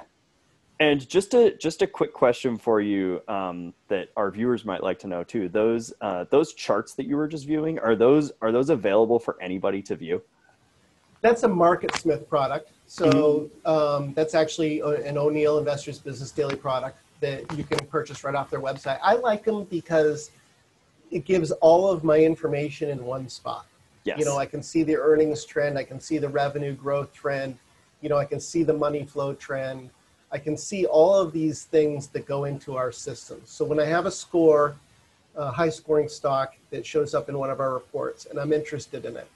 and 0.79 1.07
just 1.07 1.33
a 1.33 1.55
just 1.57 1.81
a 1.81 1.87
quick 1.87 2.13
question 2.13 2.57
for 2.57 2.81
you 2.81 3.21
um, 3.27 3.73
that 3.87 4.09
our 4.15 4.29
viewers 4.29 4.63
might 4.63 4.83
like 4.83 4.99
to 4.99 5.07
know 5.07 5.23
too. 5.23 5.49
Those 5.49 5.93
uh, 6.01 6.25
those 6.29 6.53
charts 6.53 6.93
that 6.95 7.07
you 7.07 7.17
were 7.17 7.27
just 7.27 7.47
viewing 7.47 7.79
are 7.79 7.95
those 7.95 8.31
are 8.41 8.51
those 8.51 8.69
available 8.69 9.19
for 9.19 9.41
anybody 9.41 9.81
to 9.83 9.95
view? 9.95 10.21
That's 11.21 11.43
a 11.43 11.47
MarketSmith 11.47 12.27
product. 12.27 12.71
So 12.85 13.09
mm-hmm. 13.65 13.69
um, 13.69 14.13
that's 14.13 14.35
actually 14.35 14.81
an 14.81 15.17
O'Neill 15.17 15.57
Investors 15.57 15.97
Business 15.97 16.31
Daily 16.31 16.55
product 16.55 16.99
that 17.21 17.51
you 17.57 17.63
can 17.63 17.79
purchase 17.87 18.23
right 18.23 18.35
off 18.35 18.51
their 18.51 18.61
website. 18.61 18.99
I 19.01 19.15
like 19.15 19.43
them 19.43 19.63
because 19.65 20.29
it 21.09 21.25
gives 21.25 21.49
all 21.51 21.89
of 21.89 22.03
my 22.03 22.19
information 22.19 22.89
in 22.89 23.03
one 23.03 23.27
spot. 23.29 23.65
Yes. 24.07 24.19
You 24.19 24.25
know, 24.25 24.37
I 24.37 24.45
can 24.45 24.63
see 24.63 24.83
the 24.83 24.95
earnings 24.95 25.45
trend, 25.45 25.77
I 25.77 25.83
can 25.83 25.99
see 25.99 26.17
the 26.17 26.29
revenue 26.29 26.73
growth 26.73 27.13
trend, 27.13 27.57
you 28.01 28.09
know, 28.09 28.17
I 28.17 28.25
can 28.25 28.39
see 28.39 28.63
the 28.63 28.73
money 28.73 29.03
flow 29.03 29.33
trend 29.33 29.89
I 30.31 30.37
can 30.37 30.57
see 30.57 30.85
all 30.85 31.15
of 31.15 31.31
these 31.31 31.63
things 31.63 32.07
that 32.07 32.25
go 32.25 32.43
into 32.43 32.75
our 32.75 32.91
system. 32.91 33.41
So 33.45 33.63
when 33.63 33.79
I 33.79 33.85
have 33.85 34.05
a 34.05 34.11
score, 34.11 34.75
a 35.35 35.51
high 35.51 35.69
scoring 35.69 36.09
stock 36.09 36.55
that 36.69 36.85
shows 36.85 37.13
up 37.13 37.29
in 37.29 37.37
one 37.37 37.49
of 37.49 37.59
our 37.59 37.73
reports, 37.73 38.25
and 38.25 38.39
I'm 38.39 38.51
interested 38.51 39.05
in 39.05 39.15
it, 39.15 39.27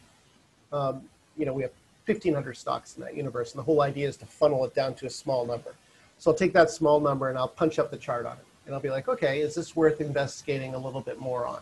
um, 0.74 1.02
you 1.38 1.46
know, 1.46 1.54
we 1.54 1.62
have 1.62 1.72
1,500 2.06 2.58
stocks 2.58 2.98
in 2.98 3.04
that 3.04 3.16
universe, 3.16 3.54
and 3.54 3.60
the 3.60 3.64
whole 3.64 3.82
idea 3.82 4.08
is 4.08 4.18
to 4.18 4.26
funnel 4.26 4.66
it 4.66 4.74
down 4.74 4.94
to 4.96 5.06
a 5.06 5.10
small 5.10 5.46
number. 5.46 5.74
So 6.18 6.32
I'll 6.32 6.38
take 6.38 6.54
that 6.54 6.70
small 6.70 7.00
number 7.00 7.30
and 7.30 7.38
I'll 7.38 7.48
punch 7.48 7.80
up 7.80 7.90
the 7.90 7.98
chart 7.98 8.26
on 8.26 8.34
it, 8.34 8.46
and 8.66 8.76
I'll 8.76 8.82
be 8.82 8.90
like, 8.90 9.08
okay, 9.08 9.40
is 9.40 9.56
this 9.56 9.76
worth 9.76 10.02
investigating 10.02 10.76
a 10.76 10.78
little 10.78 11.02
bit 11.02 11.20
more 11.20 11.48
on? 11.48 11.62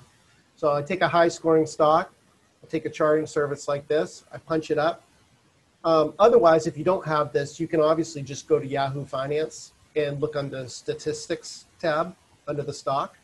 So 0.55 0.73
I 0.73 0.81
take 0.81 1.01
a 1.01 1.07
high 1.07 1.27
scoring 1.27 1.67
stock, 1.67 2.11
I'll 2.63 2.69
take 2.69 2.85
a 2.85 2.89
charting 2.89 3.25
service 3.25 3.67
like 3.67 3.87
this, 3.87 4.23
I 4.33 4.37
punch 4.37 4.71
it 4.71 4.77
up, 4.77 5.03
um, 5.83 6.13
otherwise, 6.19 6.67
if 6.67 6.77
you 6.77 6.83
don't 6.83 7.05
have 7.05 7.31
this, 7.31 7.59
you 7.59 7.67
can 7.67 7.79
obviously 7.79 8.21
just 8.21 8.47
go 8.47 8.59
to 8.59 8.67
Yahoo 8.67 9.05
Finance 9.05 9.71
and 9.95 10.19
look 10.21 10.35
on 10.35 10.49
the 10.49 10.67
statistics 10.67 11.65
tab 11.79 12.15
under 12.47 12.63
the 12.63 12.73
stock, 12.73 13.17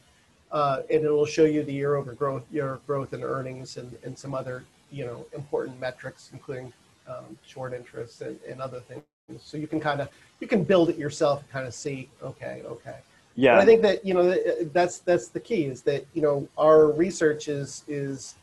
uh, 0.52 0.82
and 0.89 1.04
it 1.04 1.10
will 1.10 1.26
show 1.26 1.43
you 1.43 1.63
the 1.63 1.74
year 1.74 1.95
over 1.95 2.13
growth, 2.13 2.43
year 2.52 2.80
growth 2.88 3.13
and 3.13 3.24
earnings 3.24 3.78
and, 3.78 3.98
and 4.04 4.17
some 4.17 4.34
other 4.34 4.63
you 4.91 5.06
know 5.06 5.26
important 5.34 5.80
metrics, 5.80 6.30
including 6.32 6.71
um, 7.08 7.38
short 7.45 7.74
interest 7.74 8.21
and, 8.21 8.39
and 8.50 8.62
other 8.62 8.80
things. 8.80 9.04
So 9.41 9.58
you 9.58 9.67
can 9.67 9.82
kind 9.82 10.00
of 10.00 10.10
you 10.39 10.48
can 10.48 10.63
build 10.63 10.89
it 10.89 10.98
yourself 10.98 11.41
and 11.41 11.50
kind 11.50 11.67
of 11.67 11.74
see, 11.74 12.10
okay, 12.24 12.62
okay. 12.65 12.98
Yeah. 13.36 13.58
I 13.58 13.65
think 13.65 13.82
that 13.82 14.06
you 14.06 14.13
know 14.13 14.34
that's 14.71 15.00
that's 15.00 15.28
the 15.28 15.41
key 15.41 15.65
is 15.65 15.82
that 15.82 16.06
you 16.13 16.21
know 16.21 16.48
our 16.58 16.88
research 16.91 17.50
is 17.50 17.84
is 17.89 18.36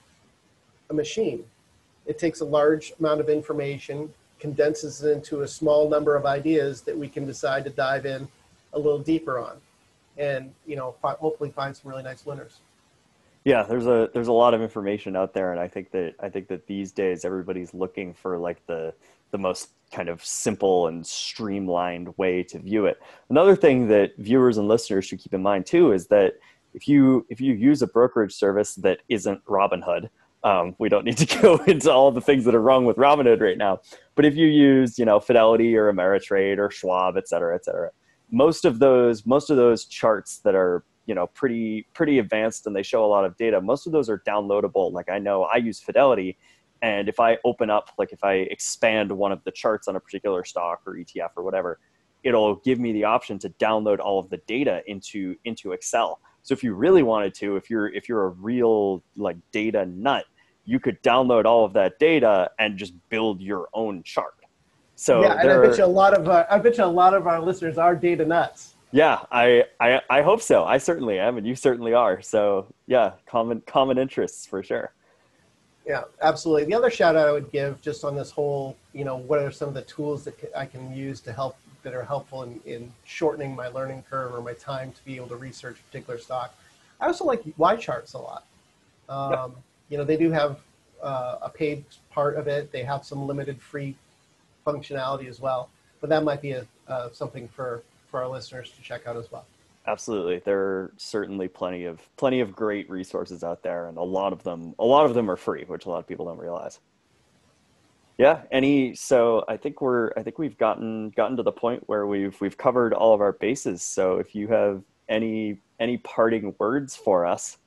a 0.92 0.94
machine 0.94 1.44
it 2.06 2.18
takes 2.18 2.40
a 2.40 2.44
large 2.44 2.92
amount 2.98 3.20
of 3.20 3.28
information, 3.28 4.12
condenses 4.38 5.02
it 5.02 5.12
into 5.12 5.42
a 5.42 5.48
small 5.48 5.88
number 5.88 6.16
of 6.16 6.26
ideas 6.26 6.82
that 6.82 6.96
we 6.96 7.08
can 7.08 7.26
decide 7.26 7.64
to 7.64 7.70
dive 7.70 8.06
in 8.06 8.26
a 8.72 8.78
little 8.78 8.98
deeper 8.98 9.38
on, 9.38 9.56
and 10.18 10.52
you 10.66 10.76
know, 10.76 10.94
hopefully 11.02 11.50
find 11.50 11.76
some 11.76 11.90
really 11.90 12.02
nice 12.02 12.26
winners. 12.26 12.58
Yeah, 13.44 13.62
there's 13.62 13.86
a 13.86 14.10
there's 14.12 14.28
a 14.28 14.32
lot 14.32 14.54
of 14.54 14.62
information 14.62 15.16
out 15.16 15.34
there, 15.34 15.52
and 15.52 15.60
I 15.60 15.68
think 15.68 15.90
that 15.92 16.14
I 16.20 16.28
think 16.28 16.48
that 16.48 16.66
these 16.66 16.92
days 16.92 17.24
everybody's 17.24 17.74
looking 17.74 18.14
for 18.14 18.38
like 18.38 18.64
the 18.66 18.94
the 19.30 19.38
most 19.38 19.70
kind 19.92 20.08
of 20.08 20.24
simple 20.24 20.88
and 20.88 21.06
streamlined 21.06 22.16
way 22.16 22.42
to 22.42 22.58
view 22.58 22.86
it. 22.86 23.00
Another 23.30 23.54
thing 23.54 23.88
that 23.88 24.16
viewers 24.16 24.58
and 24.58 24.68
listeners 24.68 25.04
should 25.04 25.18
keep 25.18 25.34
in 25.34 25.42
mind 25.42 25.66
too 25.66 25.92
is 25.92 26.06
that 26.08 26.34
if 26.74 26.88
you 26.88 27.26
if 27.28 27.40
you 27.40 27.52
use 27.54 27.82
a 27.82 27.86
brokerage 27.86 28.32
service 28.32 28.74
that 28.76 29.00
isn't 29.08 29.44
Robinhood, 29.44 30.08
um, 30.44 30.74
we 30.78 30.88
don't 30.88 31.04
need 31.04 31.18
to 31.18 31.38
go 31.42 31.56
into 31.64 31.92
all 31.92 32.10
the 32.10 32.20
things 32.20 32.44
that 32.44 32.54
are 32.54 32.60
wrong 32.60 32.84
with 32.84 32.96
Robinhood 32.96 33.40
right 33.40 33.58
now. 33.58 33.80
But 34.14 34.24
if 34.24 34.34
you 34.34 34.46
use, 34.46 34.98
you 34.98 35.04
know, 35.04 35.20
Fidelity 35.20 35.76
or 35.76 35.92
Ameritrade 35.92 36.58
or 36.58 36.70
Schwab, 36.70 37.16
et 37.16 37.28
cetera, 37.28 37.54
et 37.54 37.64
cetera, 37.64 37.90
most 38.30 38.64
of 38.64 38.78
those 38.78 39.26
most 39.26 39.50
of 39.50 39.56
those 39.56 39.84
charts 39.84 40.38
that 40.38 40.54
are 40.54 40.84
you 41.06 41.14
know 41.14 41.26
pretty 41.28 41.86
pretty 41.92 42.18
advanced 42.18 42.66
and 42.66 42.74
they 42.74 42.82
show 42.82 43.04
a 43.04 43.06
lot 43.06 43.24
of 43.24 43.36
data. 43.36 43.60
Most 43.60 43.86
of 43.86 43.92
those 43.92 44.08
are 44.08 44.18
downloadable. 44.26 44.92
Like 44.92 45.10
I 45.10 45.18
know 45.18 45.44
I 45.44 45.56
use 45.56 45.80
Fidelity, 45.80 46.38
and 46.80 47.08
if 47.08 47.20
I 47.20 47.38
open 47.44 47.70
up, 47.70 47.90
like 47.98 48.12
if 48.12 48.24
I 48.24 48.34
expand 48.34 49.12
one 49.12 49.32
of 49.32 49.42
the 49.44 49.52
charts 49.52 49.86
on 49.86 49.96
a 49.96 50.00
particular 50.00 50.44
stock 50.44 50.80
or 50.86 50.94
ETF 50.94 51.30
or 51.36 51.44
whatever, 51.44 51.78
it'll 52.24 52.56
give 52.56 52.78
me 52.78 52.92
the 52.92 53.04
option 53.04 53.38
to 53.40 53.50
download 53.50 54.00
all 54.00 54.18
of 54.18 54.28
the 54.30 54.38
data 54.46 54.82
into 54.86 55.36
into 55.44 55.72
Excel. 55.72 56.20
So 56.42 56.54
if 56.54 56.64
you 56.64 56.74
really 56.74 57.02
wanted 57.02 57.34
to, 57.34 57.56
if 57.56 57.70
you're 57.70 57.88
if 57.88 58.08
you're 58.08 58.24
a 58.24 58.30
real 58.30 59.02
like 59.16 59.36
data 59.52 59.86
nut, 59.86 60.24
you 60.64 60.78
could 60.78 61.02
download 61.02 61.44
all 61.44 61.64
of 61.64 61.72
that 61.72 61.98
data 61.98 62.50
and 62.58 62.76
just 62.76 62.94
build 63.08 63.40
your 63.40 63.68
own 63.72 64.02
chart. 64.02 64.34
So 64.94 65.22
yeah, 65.22 65.40
and 65.40 65.50
I 65.50 65.60
bet 65.60 65.78
you 65.78 65.84
a 65.84 65.86
lot 65.86 66.14
of 66.14 66.28
uh, 66.28 66.46
I 66.50 66.58
bet 66.58 66.78
you 66.78 66.84
a 66.84 66.86
lot 66.86 67.14
of 67.14 67.26
our 67.26 67.40
listeners 67.40 67.78
are 67.78 67.96
data 67.96 68.24
nuts. 68.24 68.74
Yeah, 68.92 69.20
I, 69.32 69.64
I 69.80 70.00
I 70.08 70.22
hope 70.22 70.42
so. 70.42 70.64
I 70.64 70.78
certainly 70.78 71.18
am, 71.18 71.38
and 71.38 71.46
you 71.46 71.56
certainly 71.56 71.94
are. 71.94 72.22
So 72.22 72.66
yeah, 72.86 73.12
common 73.26 73.62
common 73.66 73.98
interests 73.98 74.46
for 74.46 74.62
sure. 74.62 74.92
Yeah, 75.86 76.02
absolutely. 76.20 76.66
The 76.66 76.74
other 76.74 76.90
shout 76.90 77.16
out 77.16 77.26
I 77.26 77.32
would 77.32 77.50
give 77.50 77.80
just 77.80 78.04
on 78.04 78.14
this 78.14 78.30
whole, 78.30 78.76
you 78.92 79.04
know, 79.04 79.16
what 79.16 79.40
are 79.40 79.50
some 79.50 79.66
of 79.66 79.74
the 79.74 79.82
tools 79.82 80.22
that 80.24 80.36
I 80.56 80.64
can 80.66 80.94
use 80.94 81.20
to 81.22 81.32
help 81.32 81.56
that 81.82 81.92
are 81.92 82.04
helpful 82.04 82.44
in, 82.44 82.60
in 82.64 82.92
shortening 83.04 83.56
my 83.56 83.66
learning 83.66 84.04
curve 84.08 84.32
or 84.32 84.40
my 84.40 84.52
time 84.52 84.92
to 84.92 85.04
be 85.04 85.16
able 85.16 85.26
to 85.26 85.36
research 85.36 85.78
a 85.80 85.82
particular 85.90 86.20
stock. 86.20 86.54
I 87.00 87.06
also 87.06 87.24
like 87.24 87.42
YCharts 87.42 88.14
a 88.14 88.18
lot. 88.18 88.44
Um, 89.08 89.32
yep 89.32 89.50
you 89.92 89.98
know, 89.98 90.04
they 90.04 90.16
do 90.16 90.30
have 90.30 90.58
uh, 91.02 91.36
a 91.42 91.50
paid 91.50 91.84
part 92.10 92.36
of 92.36 92.48
it. 92.48 92.72
They 92.72 92.82
have 92.82 93.04
some 93.04 93.26
limited 93.26 93.60
free 93.60 93.94
functionality 94.66 95.28
as 95.28 95.38
well. 95.38 95.68
But 96.00 96.08
that 96.08 96.24
might 96.24 96.40
be 96.40 96.52
a, 96.52 96.66
uh, 96.88 97.10
something 97.12 97.46
for, 97.46 97.82
for 98.10 98.22
our 98.22 98.28
listeners 98.28 98.70
to 98.70 98.80
check 98.82 99.06
out 99.06 99.18
as 99.18 99.30
well. 99.30 99.44
Absolutely, 99.86 100.38
there 100.46 100.60
are 100.60 100.92
certainly 100.96 101.46
plenty 101.46 101.84
of 101.84 102.00
plenty 102.16 102.40
of 102.40 102.54
great 102.54 102.88
resources 102.88 103.44
out 103.44 103.62
there, 103.64 103.88
and 103.88 103.98
a 103.98 104.02
lot 104.02 104.32
of 104.32 104.44
them 104.44 104.76
a 104.78 104.84
lot 104.84 105.06
of 105.06 105.12
them 105.12 105.28
are 105.28 105.36
free, 105.36 105.64
which 105.66 105.86
a 105.86 105.90
lot 105.90 105.98
of 105.98 106.06
people 106.06 106.26
don't 106.26 106.38
realize. 106.38 106.78
Yeah. 108.16 108.42
Any? 108.52 108.94
So 108.94 109.44
I 109.48 109.56
think 109.56 109.80
we're. 109.80 110.12
I 110.16 110.22
think 110.22 110.38
we've 110.38 110.56
gotten 110.56 111.10
gotten 111.10 111.36
to 111.36 111.42
the 111.42 111.50
point 111.50 111.82
where 111.88 112.06
we've 112.06 112.40
we've 112.40 112.56
covered 112.56 112.94
all 112.94 113.12
of 113.12 113.20
our 113.20 113.32
bases. 113.32 113.82
So 113.82 114.18
if 114.18 114.36
you 114.36 114.46
have 114.48 114.84
any 115.08 115.58
any 115.80 115.98
parting 115.98 116.54
words 116.60 116.94
for 116.94 117.26
us, 117.26 117.58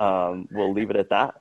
um, 0.00 0.46
we'll 0.52 0.72
leave 0.74 0.90
it 0.90 0.96
at 0.96 1.08
that. 1.08 1.40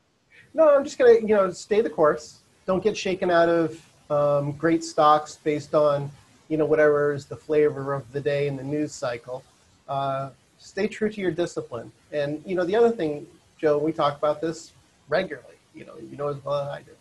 No, 0.53 0.75
I'm 0.75 0.83
just 0.83 0.97
gonna 0.97 1.13
you 1.13 1.27
know 1.27 1.51
stay 1.51 1.81
the 1.81 1.89
course. 1.89 2.39
Don't 2.65 2.83
get 2.83 2.95
shaken 2.95 3.31
out 3.31 3.49
of 3.49 3.81
um, 4.09 4.51
great 4.53 4.83
stocks 4.83 5.37
based 5.43 5.73
on 5.73 6.11
you 6.47 6.57
know 6.57 6.65
whatever 6.65 7.13
is 7.13 7.25
the 7.25 7.35
flavor 7.35 7.93
of 7.93 8.11
the 8.11 8.21
day 8.21 8.47
in 8.47 8.55
the 8.55 8.63
news 8.63 8.93
cycle. 8.93 9.43
Uh, 9.87 10.29
stay 10.59 10.87
true 10.87 11.09
to 11.09 11.19
your 11.19 11.31
discipline. 11.31 11.91
And 12.11 12.41
you 12.45 12.55
know 12.55 12.65
the 12.65 12.75
other 12.75 12.91
thing, 12.91 13.25
Joe, 13.57 13.77
we 13.77 13.91
talk 13.91 14.17
about 14.17 14.41
this 14.41 14.71
regularly. 15.09 15.55
You 15.73 15.85
know, 15.85 15.95
you 16.09 16.17
know 16.17 16.27
as 16.27 16.43
well 16.43 16.59
as 16.59 16.67
I 16.67 16.81
do. 16.81 16.91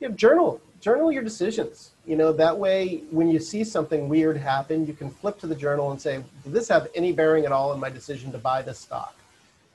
You 0.00 0.08
know, 0.08 0.14
journal 0.14 0.60
journal 0.80 1.10
your 1.10 1.24
decisions. 1.24 1.90
You 2.06 2.14
know 2.14 2.32
that 2.34 2.56
way, 2.56 3.02
when 3.10 3.28
you 3.28 3.40
see 3.40 3.64
something 3.64 4.08
weird 4.08 4.36
happen, 4.36 4.86
you 4.86 4.92
can 4.92 5.10
flip 5.10 5.40
to 5.40 5.48
the 5.48 5.56
journal 5.56 5.90
and 5.90 6.00
say, 6.00 6.22
"Did 6.44 6.52
this 6.52 6.68
have 6.68 6.88
any 6.94 7.12
bearing 7.12 7.44
at 7.46 7.52
all 7.52 7.72
in 7.72 7.80
my 7.80 7.90
decision 7.90 8.30
to 8.32 8.38
buy 8.38 8.62
this 8.62 8.78
stock?" 8.78 9.16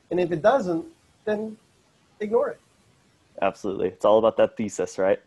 And 0.10 0.20
if 0.20 0.32
it 0.32 0.42
doesn't, 0.42 0.86
then 1.26 1.58
ignore 2.22 2.50
it. 2.50 2.60
Absolutely, 3.42 3.88
it's 3.88 4.06
all 4.06 4.20
about 4.20 4.38
that 4.38 4.56
thesis, 4.56 4.98
right? 4.98 5.20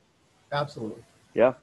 Absolutely. 0.53 1.03
Yeah. 1.35 1.55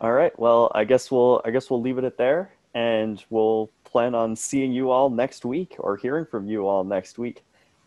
All 0.00 0.12
right. 0.12 0.38
Well, 0.38 0.70
I 0.74 0.84
guess 0.84 1.10
we'll 1.10 1.40
I 1.44 1.50
guess 1.50 1.70
we'll 1.70 1.80
leave 1.80 1.98
it 1.98 2.04
at 2.04 2.16
there, 2.16 2.52
and 2.74 3.22
we'll 3.30 3.70
plan 3.84 4.14
on 4.14 4.36
seeing 4.36 4.72
you 4.72 4.90
all 4.90 5.08
next 5.10 5.44
week 5.44 5.74
or 5.78 5.96
hearing 5.96 6.26
from 6.26 6.48
you 6.48 6.68
all 6.68 6.84
next 6.84 7.18
week. 7.18 7.42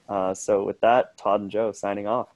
Uh, 0.10 0.34
so 0.34 0.64
with 0.64 0.82
that, 0.82 1.16
Todd 1.18 1.42
and 1.42 1.52
Joe 1.52 1.72
signing 1.72 2.08
off. 2.08 2.30